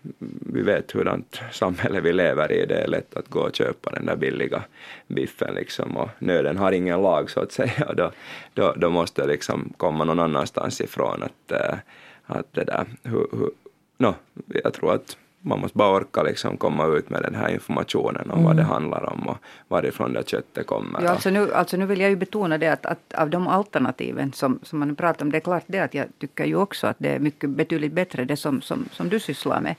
[0.53, 4.07] vi vet hurdant samhälle vi lever i, det är lätt att gå och köpa den
[4.07, 4.63] där billiga
[5.09, 8.11] biffen liksom och nöden har ingen lag så att säga och då,
[8.55, 11.79] då, då måste det liksom komma någon annanstans ifrån att, äh,
[12.27, 13.51] att det där, hur, hur,
[13.99, 14.15] no,
[14.47, 18.39] jag tror att man måste bara orka liksom komma ut med den här informationen om
[18.39, 18.45] mm.
[18.45, 19.37] vad det handlar om och
[19.69, 21.03] varifrån det köttet kommer.
[21.03, 24.33] Ja, alltså, nu, alltså nu vill jag ju betona det att, att av de alternativen
[24.33, 26.97] som, som man pratar om, det är klart det att jag tycker ju också att
[26.99, 29.75] det är mycket betydligt bättre det som, som, som du sysslar med.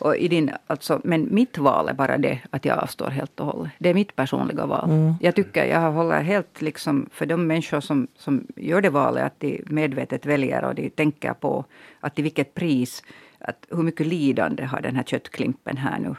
[0.00, 3.46] Och i din, alltså, men mitt val är bara det att jag avstår helt och
[3.46, 3.72] hållet.
[3.78, 4.90] Det är mitt personliga val.
[4.90, 5.14] Mm.
[5.20, 9.40] Jag tycker jag håller helt liksom för de människor som, som gör det valet att
[9.40, 11.64] de medvetet väljer och de tänker på
[12.00, 13.02] att till vilket pris
[13.44, 16.16] att hur mycket lidande har den här köttklimpen här nu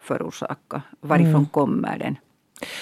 [0.00, 0.82] förorsakat?
[1.00, 1.46] Varifrån mm.
[1.46, 2.16] kommer den?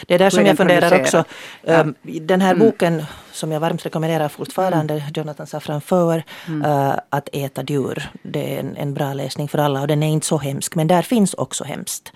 [0.06, 1.24] Det är där som jag funderar också.
[1.62, 1.72] Ja.
[1.72, 2.66] Ehm, den här mm.
[2.66, 5.06] boken som jag varmt rekommenderar fortfarande, mm.
[5.14, 6.64] Jonathan Safran för mm.
[6.64, 8.10] uh, Att äta djur.
[8.22, 10.74] Det är en, en, bra läsning för alla och den är inte så hemsk.
[10.74, 12.12] Men där finns också hemskt.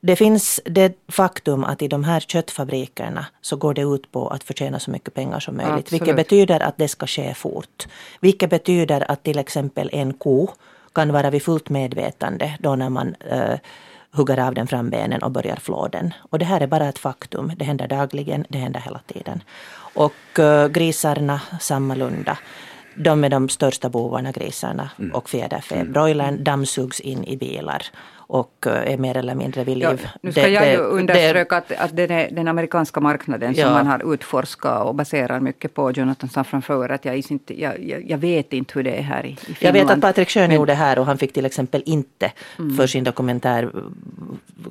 [0.00, 4.44] Det finns det faktum att i de här köttfabrikerna så går det ut på att
[4.44, 5.72] förtjäna så mycket pengar som möjligt.
[5.72, 5.92] Absolut.
[5.92, 7.86] Vilket betyder att det ska ske fort.
[8.20, 10.50] Vilket betyder att till exempel en ko
[10.94, 13.56] kan vara vid fullt medvetande då när man uh,
[14.10, 16.14] hugger av den frambenen och börjar flå den.
[16.30, 17.52] Och det här är bara ett faktum.
[17.56, 19.42] Det händer dagligen, det händer hela tiden.
[19.94, 22.38] Och uh, grisarna sammalunda.
[22.96, 25.14] De är de största bovarna, grisarna mm.
[25.14, 25.74] och fjäderfä.
[25.74, 25.92] Mm.
[25.92, 27.86] Broilern dammsugs in i bilar
[28.34, 30.00] och eh, är mer eller mindre vid liv.
[30.02, 33.64] Ja, nu ska det, jag ju understryka att, att det är den amerikanska marknaden ja.
[33.64, 36.88] som man har utforskat och baserar mycket på Jonathan Safran Foer.
[36.88, 39.56] Att jag, inte, jag, jag, vet inte hur det är här i, i Finland.
[39.60, 42.76] Jag vet att Patrik Schön gjorde det här och han fick till exempel inte mm.
[42.76, 43.70] för sin dokumentär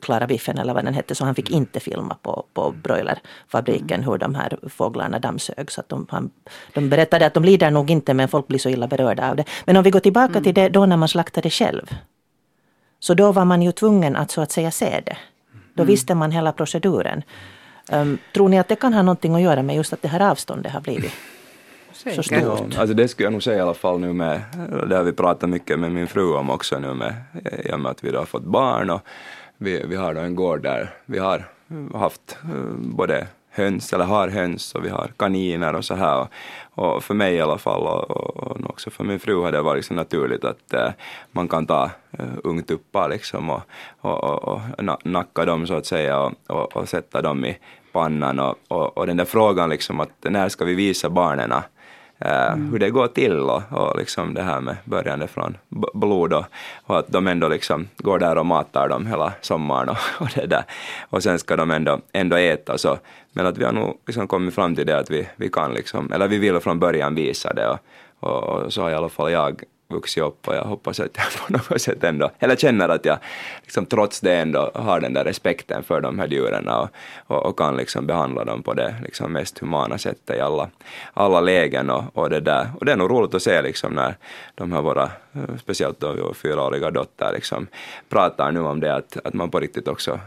[0.01, 4.09] Klara Biffen eller vad den hette, så han fick inte filma på, på broilerfabriken mm.
[4.09, 5.79] hur de här fåglarna dammsögs.
[5.87, 6.29] de,
[6.73, 9.45] de berättade att de lider nog inte men folk blir så illa berörda av det.
[9.65, 10.43] Men om vi går tillbaka mm.
[10.43, 11.95] till det då när man slaktade själv.
[13.03, 15.17] Så då var man ju tvungen att så att säga se det.
[15.73, 15.87] Då mm.
[15.87, 17.23] visste man hela proceduren.
[17.91, 20.19] Um, tror ni att det kan ha någonting att göra med just att det här
[20.31, 21.11] avståndet har blivit
[22.15, 22.39] så stort?
[22.41, 24.41] Ja, alltså det skulle jag nog säga i alla fall nu med,
[24.89, 27.13] det har vi pratat mycket med min fru om också nu med,
[27.65, 29.01] i och med att vi då har fått barn och
[29.57, 31.49] vi, vi har då en gård där vi har
[31.93, 36.21] haft uh, både höns, eller har höns och vi har kaniner och så här.
[36.21, 36.27] Och,
[36.75, 39.85] och för mig i alla fall och, och, också för min fru har det varit
[39.85, 40.89] så naturligt att äh,
[41.31, 43.61] man kan ta eh, äh, ungtuppar liksom och,
[44.01, 44.61] och, och, och
[45.05, 47.57] nacka dem så att säga och, och, och sätta dem i
[47.91, 51.51] pannan och, och, och den där frågan liksom att när ska vi visa barnen
[52.23, 52.71] mm.
[52.71, 55.57] hur det går till och, och liksom det här med börjande från
[55.93, 56.45] blod och,
[56.83, 60.45] och, att de ändå liksom går där och matar dem hela sommaren och, och det
[60.45, 60.63] där.
[61.09, 62.97] Och sen ska de ändå, ändå äta så.
[63.33, 66.11] Men att vi har nog liksom kommit fram till det att vi, vi kan liksom,
[66.13, 67.79] eller vi vill från början visa det och,
[68.19, 71.25] och, och så har i alla fall jag vuxit upp och jag hoppas att jag
[71.47, 73.17] på något sätt ändå, eller känner att jag
[73.61, 76.89] liksom trots det ändå har den där respekten för de här djuren och,
[77.27, 80.69] och, och kan liksom behandla dem på det liksom mest humana sättet i alla,
[81.13, 81.89] alla lägen.
[81.89, 82.67] Och, och det där.
[82.79, 84.15] Och det är nog roligt att se liksom när
[84.55, 87.67] de här våra, eh, speciellt då fyraåriga dotter liksom
[88.09, 90.19] pratar nu om det att, att man på riktigt också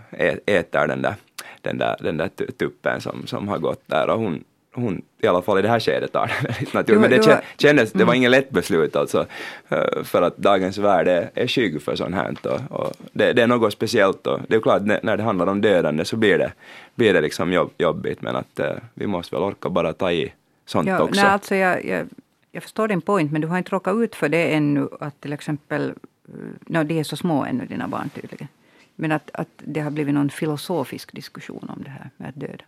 [0.46, 1.14] äter den där,
[1.62, 4.10] den där, den där tuppen som, som har gått där.
[4.10, 4.44] Och hon
[4.76, 7.00] hon i alla fall i det här skedet tar det väldigt naturligt.
[7.00, 8.14] Men det kändes, det var mm.
[8.14, 9.26] inget lätt beslut alltså,
[9.68, 12.34] eh, för att dagens värld är skygg för sånt här.
[12.42, 15.60] Och, och det, det, är något speciellt och det är klart när det handlar om
[15.60, 16.52] dödande så blir det,
[16.94, 20.32] blir det liksom jobb, jobbigt men att uh, vi måste väl orka bara ta i
[20.66, 21.20] sånt ja, också.
[21.20, 22.06] Nej, alltså jag, jag,
[22.52, 25.32] jag förstår din point men du har inte råkat ut för det ännu att till
[25.32, 25.88] exempel,
[26.28, 26.34] eh,
[26.66, 28.48] no, de är så små ännu dina barn tydligen,
[28.94, 32.64] men att, att det har blivit någon filosofisk diskussion om det här med att döda.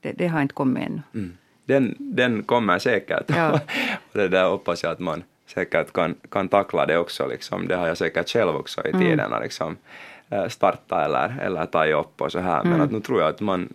[0.00, 1.02] Det, det har inte kommit ännu.
[1.14, 1.36] Mm.
[1.64, 3.24] Den, den kommer säkert.
[3.26, 3.52] Ja.
[4.12, 7.26] och det där hoppas jag att man säkert kan, kan tackla det också.
[7.26, 7.68] Liksom.
[7.68, 9.00] Det har jag säkert själv också i mm.
[9.00, 9.76] tiderna liksom,
[10.30, 12.62] eh, starta eller, eller ta upp och så här.
[12.62, 12.84] Men mm.
[12.84, 13.68] att nu tror jag att man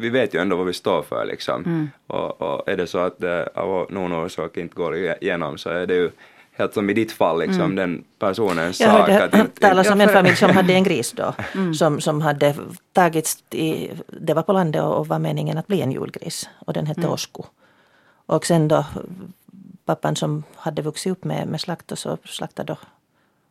[0.00, 1.64] vi vet ju ändå vad vi står för liksom.
[1.64, 1.90] Mm.
[2.06, 5.94] Och, och, är det så att av någon orsak inte går igenom så är det
[5.94, 6.10] ju
[6.56, 7.76] helt som i ditt fall, liksom, mm.
[7.76, 9.08] den personens jag sak.
[9.08, 11.74] Jag hörde talas om en familj som hade en gris då, mm.
[11.74, 12.54] som, som hade
[12.92, 16.86] tagits i, det var på landet och var meningen att bli en julgris och den
[16.86, 17.12] hette mm.
[17.12, 17.42] Osku.
[18.26, 18.84] Och sen då
[19.84, 22.78] pappan som hade vuxit upp med, med slakt och så slaktade då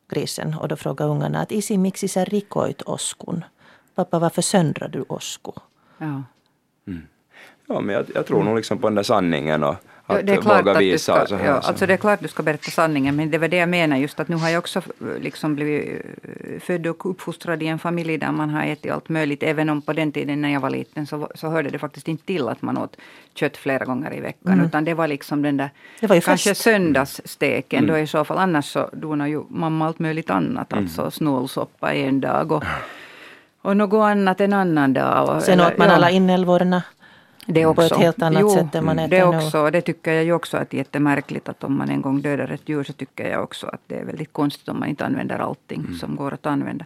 [0.10, 3.44] grisen och då frågade ungarna att isi miksi sä rikoit oskun?
[3.96, 5.52] Pappa varför söndrade du osku?
[5.98, 6.24] Ja.
[6.88, 7.08] Mm.
[7.68, 10.42] Ja men jag, jag tror nog liksom på den där sanningen och att det är
[10.42, 11.22] klart våga visa.
[11.22, 13.58] Att ska, ja, alltså det är klart du ska berätta sanningen, men det var det
[13.58, 14.82] jag menar just att nu har jag också
[15.22, 19.44] liksom blivit eh, född och uppfostrad i en familj där man har ätit allt möjligt.
[19.44, 22.26] Även om på den tiden när jag var liten så, så hörde det faktiskt inte
[22.26, 22.98] till att man åt
[23.34, 24.54] kött flera gånger i veckan.
[24.54, 24.66] Mm.
[24.66, 26.62] Utan det var liksom den där kanske fest.
[26.62, 27.84] söndagssteken.
[27.84, 27.92] Mm.
[27.92, 30.72] Då i så fall annars så donar ju mamma allt möjligt annat.
[30.72, 30.84] Mm.
[30.84, 32.64] Alltså snålsoppa en dag och,
[33.62, 35.30] och något annat en annan dag.
[35.30, 36.84] Och, Sen åt man alla inälvorna.
[37.46, 37.90] Det också.
[37.90, 39.72] På ett helt annat jo, sätt än man äter det också, nu.
[39.72, 42.52] Det tycker jag ju också att det är jättemärkligt att om man en gång dödar
[42.52, 45.40] ett djur så tycker jag också att det är väldigt konstigt om man inte använder
[45.40, 45.96] allting mm.
[45.96, 46.86] som går att använda.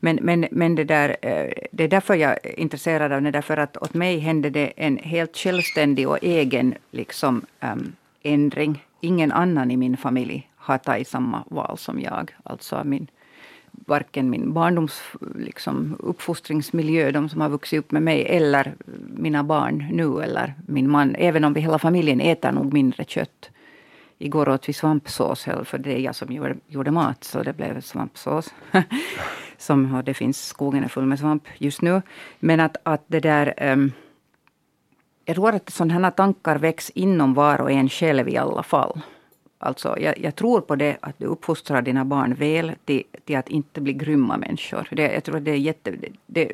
[0.00, 3.56] Men, men, men det, där, eh, det är därför jag är intresserad av det, därför
[3.56, 8.84] att åt mig hände det en helt självständig och egen liksom, um, ändring.
[9.00, 12.30] Ingen annan i min familj har tagit samma val som jag.
[12.42, 13.06] Alltså min
[13.86, 15.02] varken min barndoms
[15.34, 18.74] liksom, uppfostringsmiljö, de som har vuxit upp med mig, eller
[19.16, 21.14] mina barn nu, eller min man.
[21.18, 23.50] Även om vi hela familjen äter nog mindre kött.
[24.18, 27.80] Igår åt vi svampsås, för det är jag som gjorde, gjorde mat, så det blev
[27.80, 28.54] svampsås.
[29.58, 32.02] som, det finns, skogen är full med svamp just nu.
[32.40, 33.72] Men att, att det där...
[33.72, 33.92] Um,
[35.24, 39.00] jag tror att sådana här tankar väcks inom var och en själv i alla fall.
[39.64, 43.48] Alltså, jag, jag, tror på det att du uppfostrar dina barn väl till, till att
[43.48, 44.88] inte bli grymma människor.
[44.90, 45.90] Det, jag tror att det är jätte...
[45.90, 46.52] Det, det,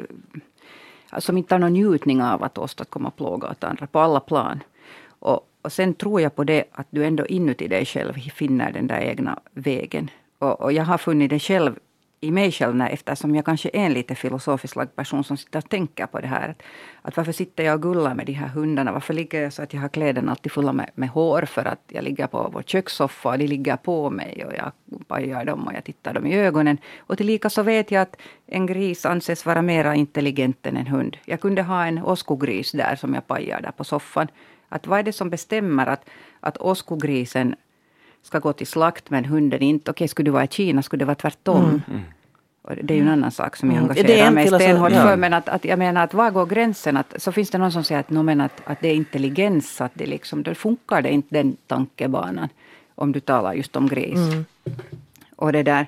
[1.11, 4.61] alltså, som inte har någon njutning av att åstadkomma plåga åt andra på alla plan.
[5.09, 8.87] Och, och sen tror jag på det att du ändå inuti dig själv finner den
[8.87, 10.11] där egna vägen.
[10.39, 11.79] Och, och jag har funnit det själv
[12.21, 15.59] i mig själv när, eftersom jag kanske är en lite filosofiskt lagd person som sitter
[15.59, 16.49] och tänker på det här.
[16.49, 16.63] Att,
[17.03, 18.93] att varför sitter jag och gullar med de här hundarna?
[18.93, 21.43] Varför ligger jag så att jag har kläderna alltid fulla med, med hår?
[21.43, 24.73] För att jag ligger på vår kökssoffa och de ligger på mig och jag
[25.07, 26.79] pajar dem och jag tittar dem i ögonen.
[26.99, 28.17] Och tillika så vet jag att
[28.47, 31.17] en gris anses vara mer intelligent än en hund.
[31.25, 34.29] Jag kunde ha en åskogris där som jag pajar där på soffan.
[34.69, 36.05] Att vad är det som bestämmer att,
[36.41, 37.55] att åskogrisen
[38.23, 39.91] ska gå till slakt men hunden inte.
[39.91, 41.65] Okej, skulle du vara i Kina skulle det vara tvärtom.
[41.65, 41.83] Mm.
[41.89, 42.03] mm.
[42.83, 43.91] Det är ju en annan sak som jag mm.
[43.91, 45.17] engagerar mig stenhårt för.
[45.17, 46.97] Men att, att, jag menar att var går gränsen?
[46.97, 49.81] Att, så finns det någon som säger att, no, men att, att det är intelligens,
[49.81, 52.49] att det liksom, då funkar det inte den tankebanan.
[52.95, 54.19] Om du talar just om gris.
[54.19, 54.45] Mm.
[55.37, 55.87] Och det där,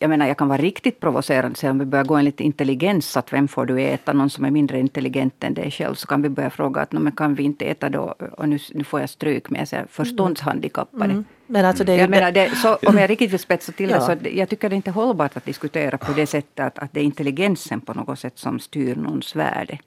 [0.00, 1.58] jag menar, jag kan vara riktigt provocerande.
[1.58, 4.12] Så om vi börjar gå en lite intelligens, att vem får du äta?
[4.12, 5.94] Någon som är mindre intelligent än dig själv.
[5.94, 8.14] Så kan vi börja fråga att men kan vi inte äta då?
[8.32, 11.04] Och nu, nu får jag stryk med sig förståndshandikappade.
[11.12, 11.24] Mm.
[11.46, 14.00] Men alltså det är jag menar, det, så, om jag riktigt vill spetsa till det,
[14.00, 17.00] så jag tycker det är inte hållbart att diskutera på det sättet att, att det
[17.00, 19.78] är intelligensen på något sätt som styr någons värde.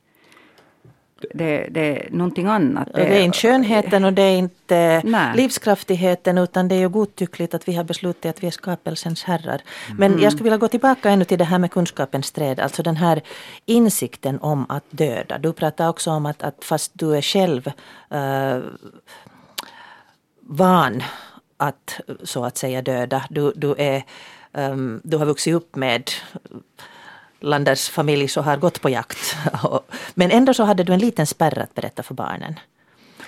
[1.34, 2.90] Det, det är någonting annat.
[2.94, 5.36] Det är inte skönheten och det är inte Nej.
[5.36, 9.62] livskraftigheten utan det är ju godtyckligt att vi har beslutat att vi är skapelsens herrar.
[9.98, 12.96] Men jag skulle vilja gå tillbaka ännu till det här med kunskapens träd, alltså den
[12.96, 13.22] här
[13.66, 15.38] insikten om att döda.
[15.38, 17.68] Du pratar också om att, att fast du är själv
[18.10, 18.58] eh,
[20.40, 21.04] van
[21.58, 24.04] att så att säga döda, du, du, är,
[24.54, 26.12] ehm, du har vuxit upp med
[27.44, 29.36] Landers familj så har gått på jakt.
[30.14, 32.60] Men ändå så hade du en liten spärr att berätta för barnen.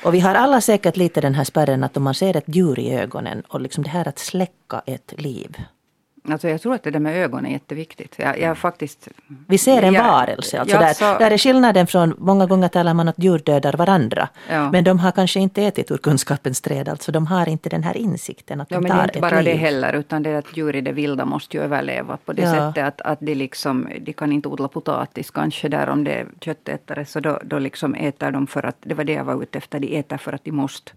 [0.04, 2.80] Och vi har alla säkert lite den här spärren att om man ser ett djur
[2.80, 5.58] i ögonen och liksom det här att släcka ett liv.
[6.32, 8.16] Alltså jag tror att det där med ögonen är jätteviktigt.
[8.18, 9.08] Jag, jag faktiskt,
[9.48, 10.60] Vi ser en jag- varelse.
[10.60, 13.74] Alltså ja, där, så- där är skillnaden från, många gånger talar man att djur dödar
[13.74, 14.28] varandra.
[14.50, 14.72] Ja.
[14.72, 16.90] Men de har kanske inte ätit ur kunskapens träd.
[16.90, 19.18] Alltså de har inte den här insikten att de Ja, men det tar är inte
[19.20, 19.54] ett bara liv.
[19.54, 22.52] det heller, utan det att djur i det vilda måste ju överleva på det Ja.
[22.54, 26.26] sättet att, att de, liksom, de kan inte odla potatis kanske där om det är
[26.42, 29.58] köttätare, så då, då liksom äter de för att, det var det jag var ute
[29.58, 30.92] efter, de äter för att de måste.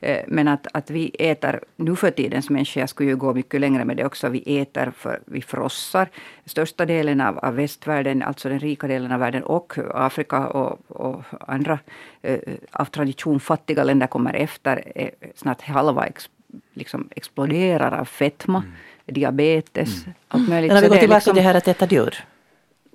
[0.00, 3.60] Eh, Men att, att vi äter, nu för tidens människor, jag skulle ju gå mycket
[3.60, 4.59] längre med det också, vi äter
[4.96, 6.08] för vi frossar.
[6.46, 11.22] Största delen av, av västvärlden, alltså den rika delen av världen och Afrika och, och
[11.40, 11.78] andra
[12.22, 12.38] eh,
[12.72, 16.30] av tradition fattiga länder kommer efter, är snart halva ex,
[16.74, 18.62] liksom exploderar av fetma,
[19.06, 20.72] diabetes, allt möjligt.
[20.72, 22.24] Men om vi går det tillbaka liksom- till det här att äta djur.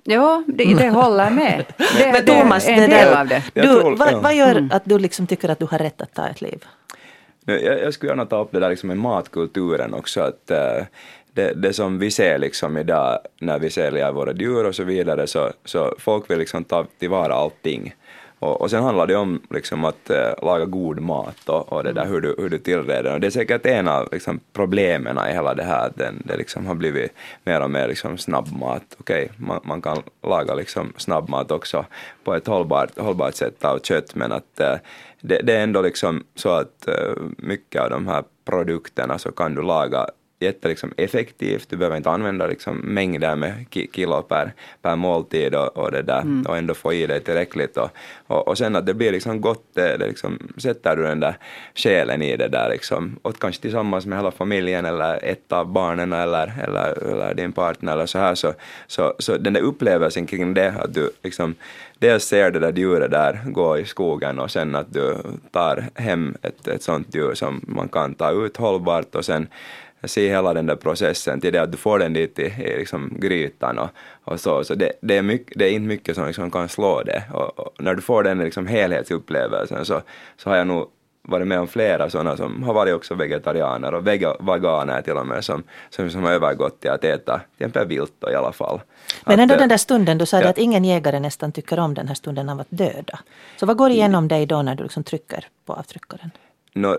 [0.08, 1.64] Ja, det, det håller med.
[1.98, 3.42] Det, Men det Thomas, är en det del där, av det.
[3.54, 4.20] Jag du, tror- vad, ja.
[4.20, 4.70] vad gör Mm.
[4.72, 6.64] att du liksom tycker att du har rätt att ta ett liv?
[7.44, 10.84] Jag, jag skulle gärna ta upp det där liksom med matkulturen också, att eh,
[11.36, 15.26] det, det som vi ser liksom idag när vi säljer våra djur och så vidare,
[15.26, 17.94] så, så folk vill liksom ta tillvara allting.
[18.38, 21.92] Och, och sen handlar det om liksom att äh, laga god mat och, och det
[21.92, 23.14] där hur du, hur du tillreder.
[23.14, 26.36] Och det är säkert en av liksom, problemen i hela det här, att den, det
[26.36, 27.12] liksom har blivit
[27.44, 28.96] mer och mer liksom, snabbmat.
[28.98, 31.84] Okej, man, man kan laga liksom, snabbmat också
[32.24, 34.74] på ett hållbart, hållbart sätt av kött, men att äh,
[35.20, 39.54] det, det är ändå liksom så att äh, mycket av de här produkterna så kan
[39.54, 40.06] du laga
[40.38, 45.54] jätte liksom effektivt, du behöver inte använda liksom mängder med ki- kilo per, per måltid
[45.54, 47.76] och, och, det där, och ändå få i dig tillräckligt.
[47.76, 47.90] Och,
[48.26, 51.38] och, och sen att det blir liksom gott, det, det liksom, sätter du den där
[51.74, 56.12] själen i det där liksom, och kanske tillsammans med hela familjen eller ett av barnen
[56.12, 58.54] eller, eller, eller din partner eller så här, så,
[58.86, 61.54] så, så den där upplevelsen kring det, att du liksom
[61.98, 65.16] dels ser det där djuret där gå i skogen och sen att du
[65.50, 69.48] tar hem ett, ett sånt djur som man kan ta ut hållbart och sen
[70.04, 73.16] se hela den där processen till det att du får den dit i, i liksom
[73.18, 73.88] grytan och,
[74.24, 74.64] och så.
[74.64, 77.22] Så det, det, är mycket, det är inte mycket som liksom kan slå det.
[77.32, 80.02] Och, och när du får den liksom helhetsupplevelsen så,
[80.36, 80.90] så har jag nog
[81.26, 85.26] varit med om flera sådana som har varit också vegetarianer och vega, veganer till och
[85.26, 88.80] med som, som, som har övergått till att äta till exempel vilt i alla fall.
[89.24, 90.50] Men Att, ändå eh, den där stunden, du sa det ja.
[90.50, 93.18] att ingen jägare nästan tycker om den här stunden av att döda.
[93.56, 96.30] Så vad går igenom dig då när du liksom trycker på avtryckaren?
[96.72, 96.98] Nå,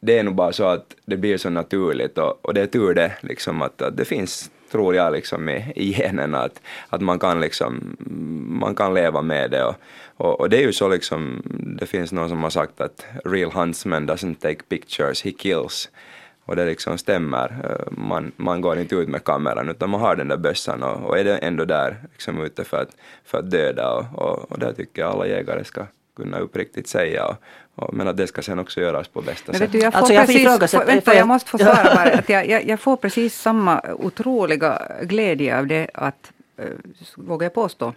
[0.00, 2.94] det är nog bara så att det blir så naturligt och, och det är tur
[2.94, 7.18] det liksom att, att det finns tror jag liksom i, i generna att, att man
[7.18, 7.96] kan liksom
[8.60, 9.74] man kan leva med det och,
[10.16, 11.42] och, och det är ju så liksom
[11.78, 15.90] det finns någon som har sagt att real huntsman doesn't take pictures, he kills
[16.46, 17.56] och det liksom stämmer.
[17.64, 21.02] Eh, man, man går inte ut med kameran utan man har den där bössan och,
[21.02, 24.58] och är det ändå där liksom ute för att, för att döda och, och, och
[24.58, 25.86] det tycker jag alla jägare ska
[26.16, 27.36] kunna uppriktigt säga och,
[27.74, 29.72] och, men att det ska sen också göras på bästa sätt.
[29.72, 32.12] du, jag får Alltså, jag precis, får, vänta, får jag- jag måste få svara bara.
[32.18, 36.64] Att jag, jag, jag får precis samma otroliga glädje av det att, äh,
[37.16, 37.94] vågar jag påstå,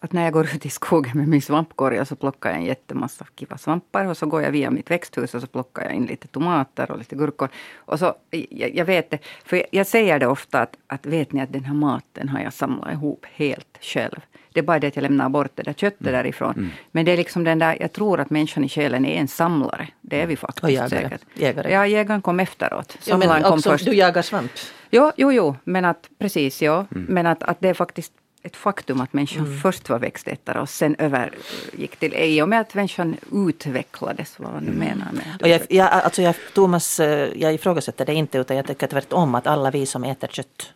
[0.00, 2.64] att när jag går ut i skogen med min svampkorg och så plockar jag en
[2.64, 6.06] jättemassa kiva svampar och så går jag via mitt växthus och så plockar jag in
[6.06, 7.48] lite tomater och lite gurkor.
[7.76, 11.32] Och så, jag, jag vet det, för jag, jag säger det ofta att, att vet
[11.32, 14.20] ni att den här maten har jag samlat ihop helt själv.
[14.54, 16.12] Det är bara det att jag lämnar bort det där köttet Mm.
[16.12, 16.70] därifrån.
[16.92, 19.88] Men det är liksom den där, jag tror att människan i själen är en samlare.
[20.00, 20.88] Det är vi faktiskt Och jägare.
[20.88, 21.20] säkert.
[21.34, 21.72] Jägare.
[21.72, 22.98] Ja, jägaren kom efteråt.
[23.04, 23.84] Ja, men Samlaren kom också, först.
[23.84, 24.52] du jagar svamp.
[24.90, 26.86] Jo, jo, jo, men att precis, ja.
[26.90, 28.12] Men att, att det är faktiskt
[28.44, 29.58] ett faktum att människan Mm.
[29.60, 34.62] först var växtätare och sen övergick till, i och med att människan utvecklades, vad man
[34.64, 38.56] nu menar med Och jag, jag, alltså jag, Thomas, eh, jag ifrågasätter det inte utan
[38.56, 40.72] jag tycker tvärtom att alla vi som äter kött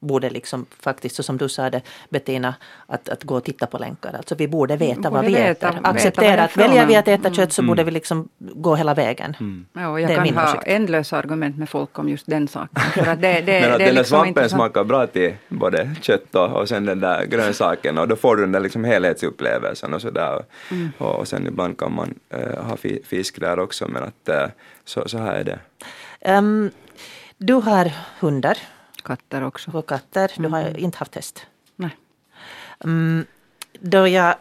[0.00, 2.54] borde liksom faktiskt, så som du sa det Bettina,
[2.86, 4.12] att, att gå och titta på länkar.
[4.16, 5.72] Alltså vi borde veta Borde vad vi veta- äter.
[5.72, 9.36] veta Acceptera att väljer vi att äta kött så borde vi liksom gå hela vägen.
[9.72, 10.62] Ja, och Det jag är kan ha åsikt.
[10.66, 12.82] ändlösa argument med folk om just den saken.
[12.94, 14.50] För att det, det, Men att det den där liksom svampen intressant.
[14.60, 18.42] smakar bra till både kött och, och sen den där grönsaken och då får du
[18.42, 20.44] den där liksom helhetsupplevelsen och sådär.
[20.70, 20.90] Mm.
[20.98, 24.46] Och, och sen ibland kan man eh, ha fi, fisk där också men att eh,
[24.84, 25.58] så, så här är det.
[26.20, 26.70] Ehm,
[27.38, 27.90] du har
[28.20, 28.58] hundar
[29.04, 29.70] Katter också.
[29.70, 30.32] och katter.
[30.36, 31.46] Du har inte haft häst.
[31.76, 31.96] Nej.
[32.84, 33.26] Mm,
[33.80, 34.34] då jag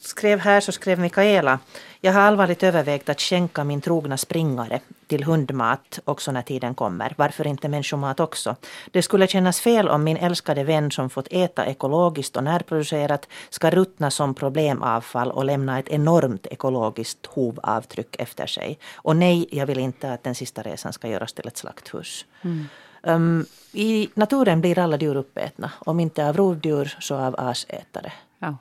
[0.00, 1.58] skrev här så skrev Mikaela
[2.04, 7.14] jag har allvarligt övervägt att skänka min trogna springare till hundmat också när tiden kommer.
[7.16, 8.56] Varför inte människomat också?
[8.90, 13.70] Det skulle kännas fel om min älskade vän som fått äta ekologiskt och närproducerat ska
[13.70, 18.78] ruttna som problemavfall och lämna ett enormt ekologiskt hovavtryck efter sig.
[18.94, 22.26] Och nej, jag vill inte att den sista resan ska göras till ett slakthus.
[22.42, 22.68] Mm.
[23.06, 28.12] Um, I naturen blir alla djur uppätna, om inte av rovdjur så av asätare.
[28.38, 28.56] Ja.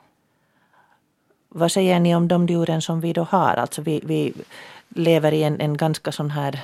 [1.49, 3.55] Vad säger ni om de djuren som vi då har?
[3.55, 4.33] Alltså vi, vi
[4.89, 6.59] lever i en, en ganska sån här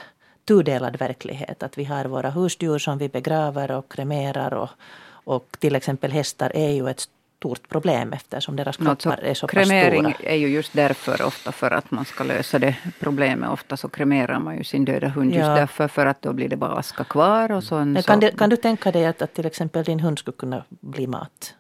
[0.46, 1.64] tudelad verklighet.
[1.64, 4.70] Att vi har våra husdjur som vi begraver och kremerar och,
[5.12, 7.10] och till exempel hästar är ju ett
[7.40, 9.66] stort problem eftersom deras kroppar alltså, är så pass stora.
[9.66, 13.50] Kremering är ju just därför ofta för att man ska lösa det problemet.
[13.50, 15.38] Ofta så kremerar man ju sin döda hund ja.
[15.38, 17.52] just därför för att då blir det bara aska kvar.
[17.52, 18.22] Och sån, Men kan, så.
[18.22, 21.56] det, kan du tänka dig att, att till exempel din hund skulle kunna bli mat?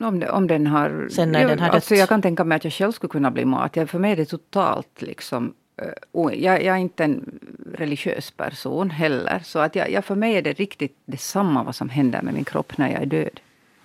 [0.00, 1.08] Om, det, om den har...
[1.10, 3.44] Sen när den har alltså jag kan tänka mig att jag själv skulle kunna bli
[3.44, 3.76] mat.
[3.76, 5.54] Jag, för mig är det totalt liksom...
[6.14, 7.40] Uh, jag, jag, är inte en
[7.74, 9.40] religiös person heller.
[9.44, 12.44] Så att jag, jag, för mig är det riktigt detsamma vad som händer med min
[12.44, 13.40] kropp när jag är död.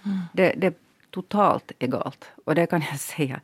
[0.06, 0.20] Mm.
[0.34, 0.74] Det, det,
[1.12, 2.26] totalt egalt.
[2.46, 3.40] Och det kan jag säga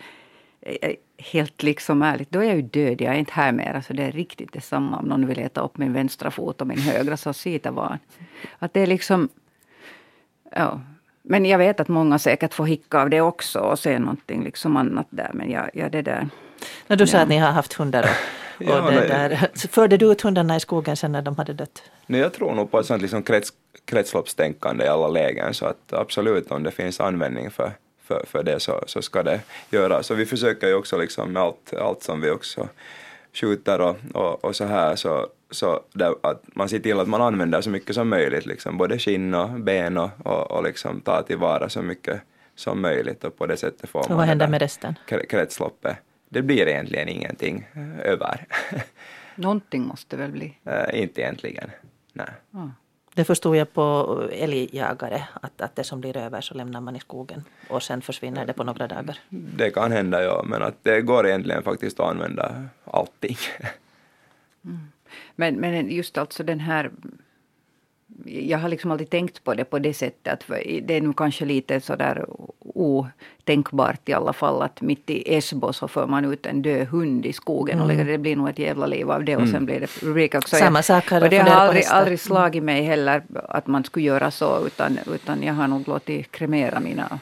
[1.17, 2.31] helt liksom ärligt.
[2.31, 3.01] Då är jag ju död.
[3.01, 3.73] Jag är inte här mer.
[3.73, 6.79] Alltså det är riktigt detsamma om någon vill äta upp min vänstra fot och min
[6.79, 7.17] högra.
[7.17, 7.99] Så sitta var.
[8.59, 9.29] Att det är liksom...
[10.51, 10.81] Ja,
[11.21, 14.77] men jag vet att många säkert får hicka av det också och se någonting liksom
[14.77, 15.31] annat där.
[15.33, 16.29] Men jag, jag det där...
[16.87, 19.49] När du sa att ni har haft hundar och, och ja, det där.
[19.67, 21.83] Förde du ut hundarna i skogen sen när de hade dött?
[22.05, 23.53] Nej, jag tror nog på ett sånt liksom krets,
[23.85, 27.71] kretsloppstänkande i alla lägen så att absolut om det finns användning för,
[28.03, 29.39] för, för det så, så ska det
[29.69, 30.07] göras.
[30.07, 32.67] Så vi försöker ju också liksom med allt, allt som vi också
[33.33, 37.21] skjuter och, och, och så här så så där, att man ser till att man
[37.21, 41.21] använder så mycket som möjligt, liksom, både skinn och ben och, och, och liksom tar
[41.21, 42.21] tillvara så mycket
[42.55, 44.95] som möjligt och på det sättet får man och vad händer med resten?
[45.29, 45.97] kretsloppet.
[46.29, 47.67] Det blir egentligen ingenting
[48.03, 48.45] över.
[49.35, 50.57] Någonting måste väl bli?
[50.63, 51.71] Äh, inte egentligen,
[52.15, 52.29] nej.
[52.51, 52.69] Ah.
[53.13, 56.99] Det förstod jag på älgjagare, att, att det som blir över så lämnar man i
[56.99, 59.19] skogen och sen försvinner det på några dagar.
[59.29, 63.37] Det kan hända, ja, men att det går egentligen faktiskt att använda allting.
[64.65, 64.79] Mm.
[65.35, 66.91] Men, men just alltså den här
[68.25, 70.47] jag har liksom alltid tänkt på det på det sättet att
[70.83, 72.25] det är nu kanske lite sådär
[72.59, 77.25] otänkbart i alla fall att mitt i Esbo så för man ut en död hund
[77.25, 77.99] i skogen mm.
[77.99, 79.65] och det blir nog ett jävla liv av det och sen mm.
[79.65, 80.55] blir det rubrik också.
[80.55, 84.31] Samma sak har och det har aldrig, aldrig slagit mig heller att man skulle göra
[84.31, 87.19] så utan, utan jag har nog låtit kremera mina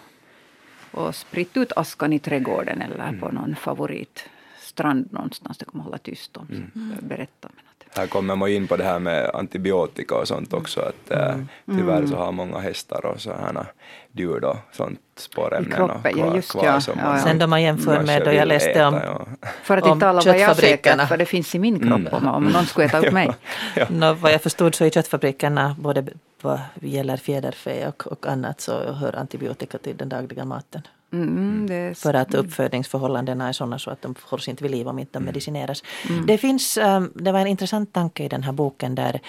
[0.91, 3.19] och spritt ut askan i trädgården eller mm.
[3.19, 5.57] på någon favoritstrand någonstans.
[5.57, 6.47] Det kommer hålla tyst om.
[6.75, 6.95] Mm.
[7.01, 7.49] Berätta.
[7.55, 7.65] Men
[7.95, 11.35] här kommer man in på det här med antibiotika och sånt också, att äh,
[11.65, 12.19] tyvärr så mm.
[12.19, 13.65] har många hästar och sådana
[14.11, 16.81] djur då, sånt spårämnen och kvar, ja, just, kvar ja.
[16.81, 17.23] som ja, ja.
[17.23, 19.25] Sen då man jämför med då jag läste äta, om ja.
[19.63, 22.13] För att inte tala vad jag säkert, för det finns i min kropp mm.
[22.13, 23.31] om, om någon skulle äta upp mig.
[23.75, 23.85] ja.
[23.89, 26.05] No, vad jag förstod så i köttfabrikerna, både
[26.41, 30.81] vad gäller fjäderfä och, och annat, så hör antibiotika till den dagliga maten.
[31.13, 31.95] Mm, mm.
[31.95, 35.17] för att uppfödningsförhållandena är sådana så att de hålls inte vid liv om inte de
[35.17, 35.25] mm.
[35.25, 35.83] medicineras.
[36.09, 36.25] Mm.
[36.25, 39.19] Det, finns, um, det var en intressant tanke i den här boken där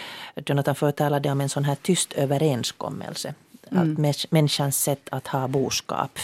[0.47, 3.35] Jonathan förtalade om en sån här tyst överenskommelse.
[3.71, 3.93] Mm.
[4.11, 6.19] Att människans sätt att ha boskap.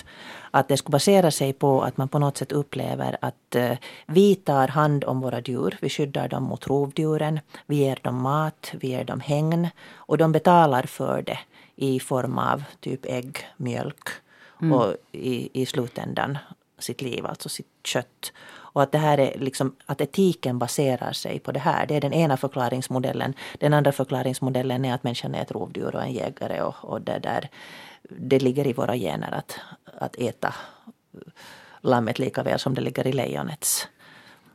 [0.50, 3.72] Att det skulle basera sig på att man på något sätt upplever att uh,
[4.06, 5.78] vi tar hand om våra djur.
[5.80, 7.40] Vi skyddar dem mot rovdjuren.
[7.66, 9.68] Vi ger dem mat, vi ger dem hägn.
[9.94, 11.38] Och de betalar för det
[11.76, 14.08] i form av typ ägg, mjölk
[14.62, 14.72] mm.
[14.72, 16.38] och i, i slutändan
[16.78, 18.32] sitt liv, alltså sitt kött.
[18.72, 21.86] Och att det här är liksom, att etiken baserar sig på det här.
[21.86, 23.34] Det är den ena förklaringsmodellen.
[23.58, 27.18] Den andra förklaringsmodellen är att människan är ett rovdjur och en jägare och, och det
[27.18, 27.48] där
[28.02, 30.54] det ligger i våra gener att, att äta
[31.80, 33.88] lammet lika väl som det ligger i lejonets.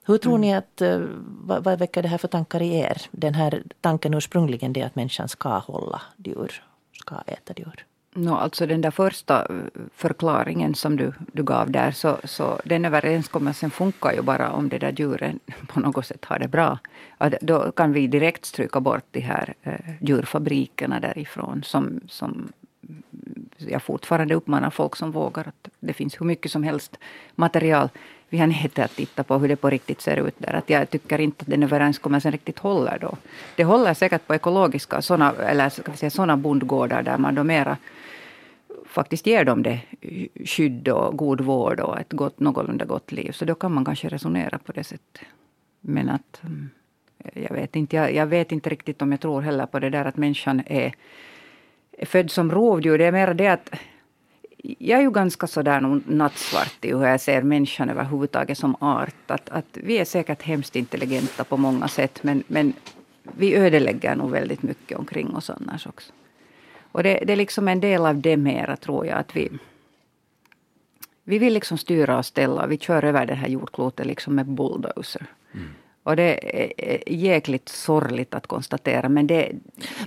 [0.04, 0.42] Hur tror mm.
[0.42, 3.02] ni att, eh, vad, vad väcker det här för tankar i er?
[3.12, 7.86] Den här tanken ursprungligen det att människan ska hålla djur, ska äta djur.
[8.18, 9.56] No, alltså den där första eh,
[9.96, 14.78] förklaringen som du, du gav där, så, så den överenskommelsen funkar ju bara om det
[14.78, 16.80] där djuren på något sätt har det bra.
[17.18, 22.52] Att då kan vi direkt stryka bort de här eh, djurfabrikerna därifrån som, som
[23.70, 26.98] jag fortfarande uppmanar folk som vågar att det finns hur mycket som helst
[27.36, 27.90] material
[28.30, 30.54] via nätet att titta på hur det på riktigt ser ut där.
[30.54, 33.18] Att jag tycker inte att den överenskommelsen riktigt håller då.
[33.56, 37.44] Det håller säkert på ekologiska såna, eller ska vi säga, såna bondgårdar där man då
[37.44, 37.78] mera
[38.86, 39.80] faktiskt ger dem det
[40.46, 43.32] skydd och god vård och ett gott, någorlunda gott liv.
[43.32, 45.22] Så då kan man kanske resonera på det sättet.
[45.82, 46.70] Men att mm,
[47.34, 50.06] jag vet inte, jag, jag, vet inte riktigt om jag tror heller på det där
[50.06, 50.94] att människan är,
[51.98, 52.98] är född som rovdjur.
[52.98, 53.70] Det är mer det att
[54.80, 59.32] jag är ju ganska sådär nattsvart i hur jag ser människan överhuvudtaget som art.
[59.32, 62.74] Att, att vi är säkert hemskt intelligenta på många sätt men, men
[63.38, 66.14] vi ödelägger nog väldigt mycket omkring oss annars också.
[66.92, 69.50] Och det, det är liksom en del av det mera tror jag att vi
[71.28, 72.68] vi vill liksom styra och ställa.
[72.68, 75.26] Vi kör över det här jordklotet liksom med bulldozer.
[75.54, 75.70] Mm.
[76.06, 76.40] Och det
[76.84, 79.10] är jäkligt sorgligt att konstatera.
[79.10, 79.52] Men, det,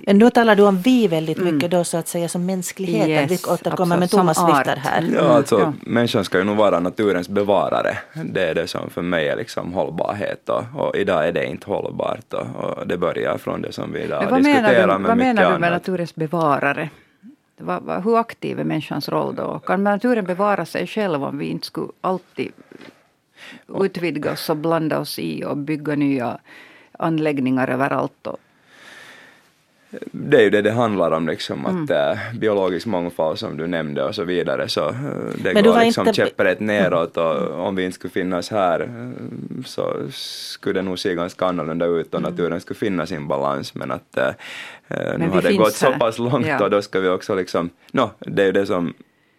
[0.05, 1.53] men då talar du om vi väldigt mm.
[1.53, 3.09] mycket då så att säga som mänskligheten.
[3.09, 5.09] Yes, vi återkommer med Thomas Lichter här.
[5.15, 5.73] Ja, alltså ja.
[5.81, 7.97] människan ska ju nog vara naturens bevarare.
[8.25, 11.67] Det är det som för mig är liksom hållbarhet och, och idag är det inte
[11.67, 14.99] hållbart och, och det börjar från det som vi idag men vad diskuterar menar du,
[14.99, 15.71] med Vad menar du med annat.
[15.71, 16.89] naturens bevarare?
[18.03, 19.59] Hur aktiv är människans roll då?
[19.59, 22.51] Kan naturen bevara sig själv om vi inte skulle alltid
[23.67, 26.39] utvidga oss och blanda oss i och bygga nya
[26.91, 28.27] anläggningar överallt?
[28.27, 28.39] Och
[30.11, 32.11] det är ju det det handlar om, liksom, att mm.
[32.11, 34.93] äh, biologisk mångfald som du nämnde och så vidare, så äh,
[35.43, 36.13] det Men går liksom inte...
[36.13, 41.15] käpprätt neråt och om vi inte skulle finnas här äh, så skulle det nog se
[41.15, 42.31] ganska annorlunda ut och mm.
[42.31, 44.31] naturen skulle finna sin balans men att äh,
[45.17, 45.91] nu har det gått här.
[45.93, 46.63] så pass långt ja.
[46.63, 48.93] och då ska vi också liksom, no, det är ju det som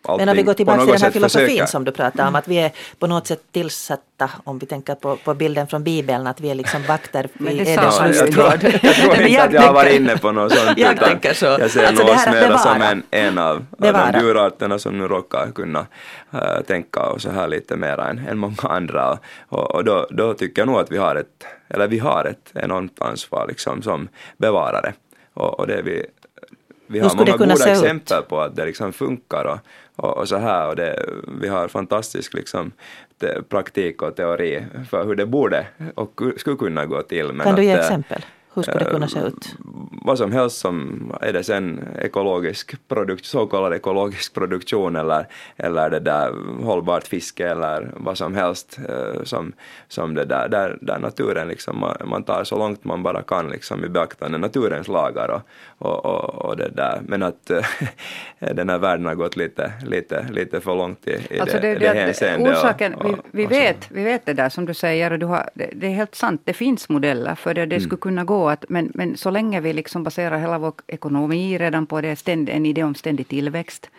[0.08, 1.66] men om vi går tillbaka till den här filosofin försöka.
[1.66, 5.16] som du pratade om, att vi är på något sätt tillsatta, om vi tänker på,
[5.16, 8.58] på bilden från Bibeln, att vi är liksom vakter i Edens lustgård.
[8.62, 10.78] Jag, jag tror inte att jag har varit inne på något sånt.
[10.78, 11.46] jag tänker så.
[11.46, 15.86] Jag ser alltså mer som en, en av, av de djurarterna som nu råkar kunna
[16.34, 19.18] uh, tänka och så här lite mer än, än många andra.
[19.48, 22.52] Och, och då, då tycker jag nog att vi har ett, eller vi har ett
[22.54, 24.92] enormt ansvar liksom som bevarare.
[25.34, 26.06] Och, och det är vi
[26.90, 28.28] vi har många goda exempel ut?
[28.28, 29.58] på att det liksom funkar och,
[29.96, 31.06] och, och så här och det,
[31.40, 32.72] vi har fantastisk liksom,
[33.48, 37.32] praktik och teori för hur det borde och skulle kunna gå till.
[37.32, 38.22] Men kan du ge att, exempel?
[38.54, 39.56] Hur skulle det kunna se ut?
[39.58, 39.64] Eh,
[40.02, 45.26] vad som helst som är det sen ekologisk produkt, så kallad ekologisk produktion eller,
[45.56, 46.32] eller det där
[46.62, 49.52] hållbart fiske eller vad som helst eh, som,
[49.88, 53.50] som det där, där, där naturen liksom, man, man tar så långt man bara kan
[53.50, 55.42] liksom i beaktande naturens lagar och,
[55.78, 57.00] och, och, och det där.
[57.06, 57.64] Men att äh,
[58.54, 61.78] den här världen har gått lite, lite, lite för långt i, i alltså det, det,
[61.78, 62.56] det hänseendet.
[62.56, 65.26] Orsaken, och, och, vi, vi, vet, vi vet det där som du säger och du
[65.26, 67.80] har, det, det är helt sant, det finns modeller för det, det mm.
[67.80, 71.86] skulle kunna gå att, men, men så länge vi liksom baserar hela vår ekonomi redan
[71.86, 73.90] på det, ständ, en idé om ständig tillväxt,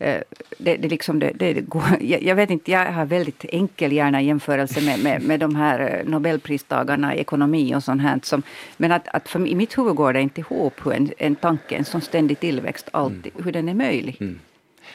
[0.00, 0.22] Eh,
[0.58, 4.22] det, det liksom det, det går, jag, jag, vet inte, jag har väldigt enkel hjärna
[4.22, 8.20] i jämförelse med, med, med de här eh, nobelpristagarna i ekonomi och sånt här.
[8.22, 8.42] Som,
[8.76, 11.76] men att, att för, i mitt huvud går det inte ihop hur en, en tanke,
[11.76, 13.44] en sån ständig tillväxt alltid, mm.
[13.44, 14.16] hur den är möjlig.
[14.20, 14.38] Mm.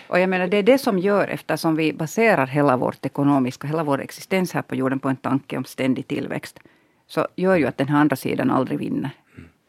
[0.07, 3.83] Och jag menar det är det som gör, eftersom vi baserar hela vårt ekonomiska, hela
[3.83, 6.59] vår existens här på jorden på en tanke om ständig tillväxt,
[7.07, 9.09] så gör ju att den här andra sidan aldrig vinner.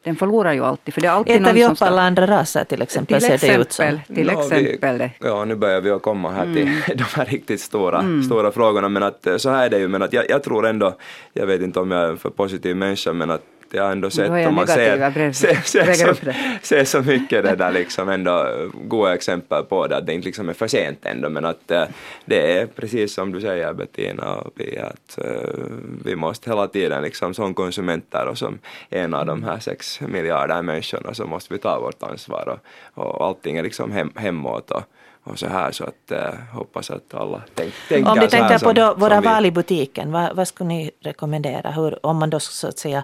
[0.03, 0.93] Den förlorar ju alltid.
[0.93, 3.21] För det är alltid Äter vi upp alla andra raser till exempel?
[3.21, 3.65] Till exempel.
[3.69, 4.97] Ser det till exempel.
[4.97, 6.81] Vi, ja, nu börjar vi att komma här till mm.
[6.95, 8.23] de här riktigt stora, mm.
[8.23, 8.89] stora frågorna.
[8.89, 9.87] Men att så här är det ju.
[9.87, 10.95] Men att jag, jag tror ändå,
[11.33, 14.09] jag vet inte om jag är en för positiv människa, men att jag har ändå
[14.09, 19.13] sett om man ser, ser, ser, så, ser så mycket det där liksom ändå goda
[19.13, 21.83] exempel på det att det inte liksom är för sent ändå men att äh,
[22.25, 25.49] det är precis som du säger Bettina och Pia att äh,
[26.05, 28.59] vi måste hela tiden liksom som konsumenter och som
[28.89, 32.59] en av de här sex miljarder människorna så måste vi ta vårt ansvar
[32.93, 34.83] och, och allting är liksom hem, hemåt och,
[35.23, 38.73] och så här så att äh, hoppas att alla tänk, tänker Om vi tänker på
[38.73, 41.71] då, våra val i butiken, vad, vad skulle ni rekommendera?
[41.71, 43.03] Hur, om man då så att säga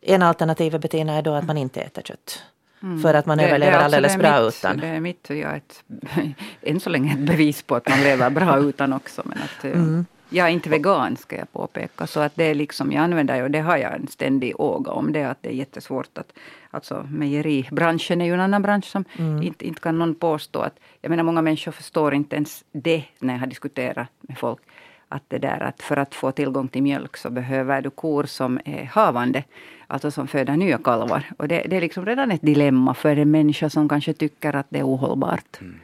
[0.00, 2.42] en alternativ Bettina är då att man inte äter kött.
[2.82, 3.02] Mm.
[3.02, 4.76] För att man det, överlever det alltså alldeles bra mitt, utan.
[4.76, 5.84] Det är mitt, ja, ett,
[6.62, 9.22] än så länge ett bevis på att man lever bra utan också.
[9.24, 10.06] Men att, mm.
[10.30, 12.06] Jag är inte vegan ska jag påpeka.
[12.06, 15.12] Så att det är liksom, jag använder och det har jag en ständig åga om
[15.12, 15.24] det.
[15.24, 16.32] Att det är jättesvårt att,
[16.70, 19.42] alltså mejeribranschen är ju en annan bransch som mm.
[19.42, 23.34] inte, inte kan någon påstå att, jag menar många människor förstår inte ens det när
[23.34, 24.60] jag har diskuterat med folk.
[25.08, 28.60] Att det där att för att få tillgång till mjölk så behöver du kor som
[28.64, 29.44] är havande
[29.88, 31.24] alltså som föder nya kalvar.
[31.36, 34.66] Och det, det, är liksom redan ett dilemma för en människa som kanske tycker att
[34.70, 35.60] det är ohållbart.
[35.60, 35.80] Mm.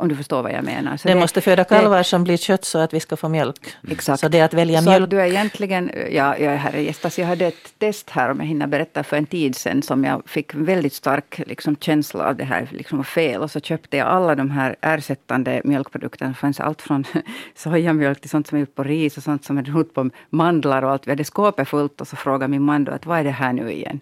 [0.00, 0.96] Om du förstår vad jag menar.
[0.96, 3.28] Så det, det måste föda kalvar det, som blir kött så att vi ska få
[3.28, 3.76] mjölk.
[3.90, 4.20] Exakt.
[4.20, 5.02] Så det är att välja mjölk.
[5.02, 8.38] Så du är egentligen, ja, jag är herre gästas, jag hade ett test här om
[8.38, 12.36] jag hinner berätta för en tid sedan som jag fick väldigt stark liksom, känsla av
[12.36, 13.42] det här liksom, fel.
[13.42, 16.30] Och så köpte jag alla de här ersättande mjölkprodukterna.
[16.30, 17.04] Det fanns allt från
[17.54, 20.82] sojamjölk till sånt som är gjort på ris och sånt som är gjort på mandlar
[20.82, 21.06] och allt.
[21.06, 23.52] Vi hade skåpet fullt och så frågade min man då att vad är det här
[23.52, 24.00] nu igen?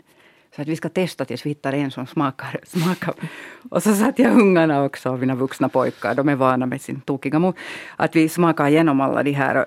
[0.59, 2.61] Så att vi ska testa tills vi hittar en som smakar.
[2.67, 3.15] smakar.
[3.71, 7.39] Och så satt jag ungarna också, mina vuxna pojkar, de är vana med sin tokiga
[7.39, 7.55] mor,
[7.97, 9.67] att vi smakar igenom alla de här.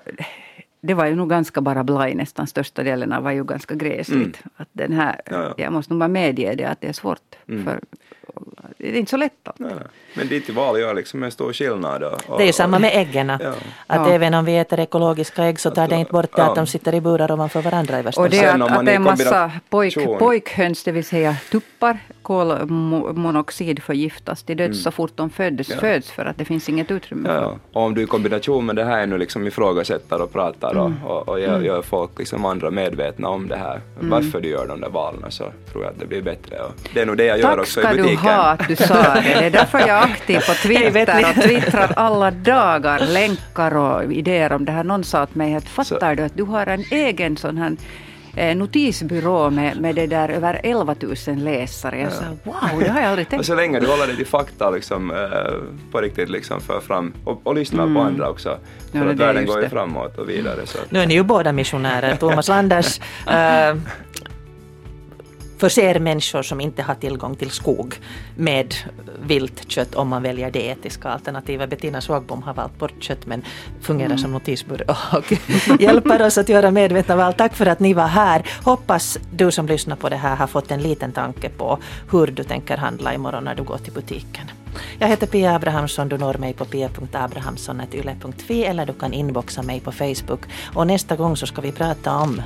[0.84, 4.16] Det var ju nog ganska bara blaj nästan, största delen av var ju ganska gräsligt.
[4.16, 4.50] Mm.
[4.56, 5.54] Att den här, ja, ja.
[5.56, 7.18] Jag måste nog bara medge det att det är svårt.
[7.48, 7.64] Mm.
[7.64, 7.80] För,
[8.78, 9.48] det är inte så lätt.
[9.48, 9.58] Att.
[9.58, 9.72] Nej,
[10.14, 12.02] men dit i val gör liksom en stor skillnad.
[12.02, 13.28] Och, och, Det är ju samma med äggen.
[13.28, 13.34] Ja.
[13.38, 13.56] Att
[13.86, 14.08] Ja.
[14.12, 16.48] även om vi äter ekologiska ägg så tar det inte bort det Ja.
[16.48, 18.92] att de sitter i burar ovanför varandra i värsta Och det är att, att det
[18.92, 25.12] är en massa pojk, pojkhöns, det vill säga tuppar, kolmonoxid förgiftas till döds så fort
[25.14, 25.76] de föds, Ja.
[25.76, 27.56] föds för att det finns inget utrymme ja.
[27.72, 31.28] Och om du i kombination med det här nu liksom ifrågasätter och pratar och, och,
[31.28, 34.88] och gör, gör folk liksom andra medvetna om det här, varför du gör de där
[34.88, 36.56] valen, så tror jag att det blir bättre.
[36.56, 38.18] Och det är nog det jag gör Tack också i ska du butiken.
[38.24, 39.20] ha att du sa det.
[39.22, 44.52] Det är därför jag är aktiv på Twitter och twittrar alla dagar länkar och idéer
[44.52, 44.84] om det här.
[44.84, 47.76] Någon sa till mig att fattar du att du har en egen sån här
[48.36, 50.94] eh, notisbyrå med, med det där över 11
[51.26, 52.00] 000 läsare.
[52.00, 54.26] Jag sa wow, det har jag aldrig Och tänkt så länge du håller dig till
[54.26, 55.52] fakta liksom, eh,
[55.92, 58.58] på riktigt liksom för fram och, och lyssnar på andra också.
[58.92, 60.66] För Ja, att världen går ju framåt och vidare.
[60.66, 60.78] Så.
[60.90, 62.16] Nu är ni ju båda missionärer.
[62.16, 63.76] Thomas Landers eh,
[65.62, 67.94] förser människor som inte har tillgång till skog
[68.36, 68.74] med
[69.22, 71.70] viltkött om man väljer det etiska alternativet.
[71.70, 73.44] Bettina Svagbom har valt bort kött men
[73.80, 75.32] fungerar som notisbyrå och
[75.80, 77.32] hjälper oss att göra medvetna val.
[77.32, 78.42] Tack för att ni var här.
[78.64, 81.78] Hoppas du som lyssnar på det här har fått en liten tanke på
[82.10, 84.50] hur du tänker handla imorgon när du går till butiken.
[84.98, 86.08] Jag heter Pia Abrahamsson.
[86.08, 90.40] Du når mig på pia.abrahamsson.yle.fi eller du kan inboxa mig på Facebook.
[90.74, 92.42] Och nästa gång så ska vi prata om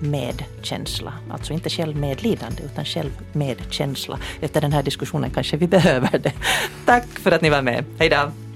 [0.00, 4.18] medkänsla, Alltså inte självmedlidande utan självmedkänsla.
[4.40, 6.32] Efter den här diskussionen kanske vi behöver det.
[6.86, 7.84] Tack för att ni var med.
[7.98, 8.49] Hej då!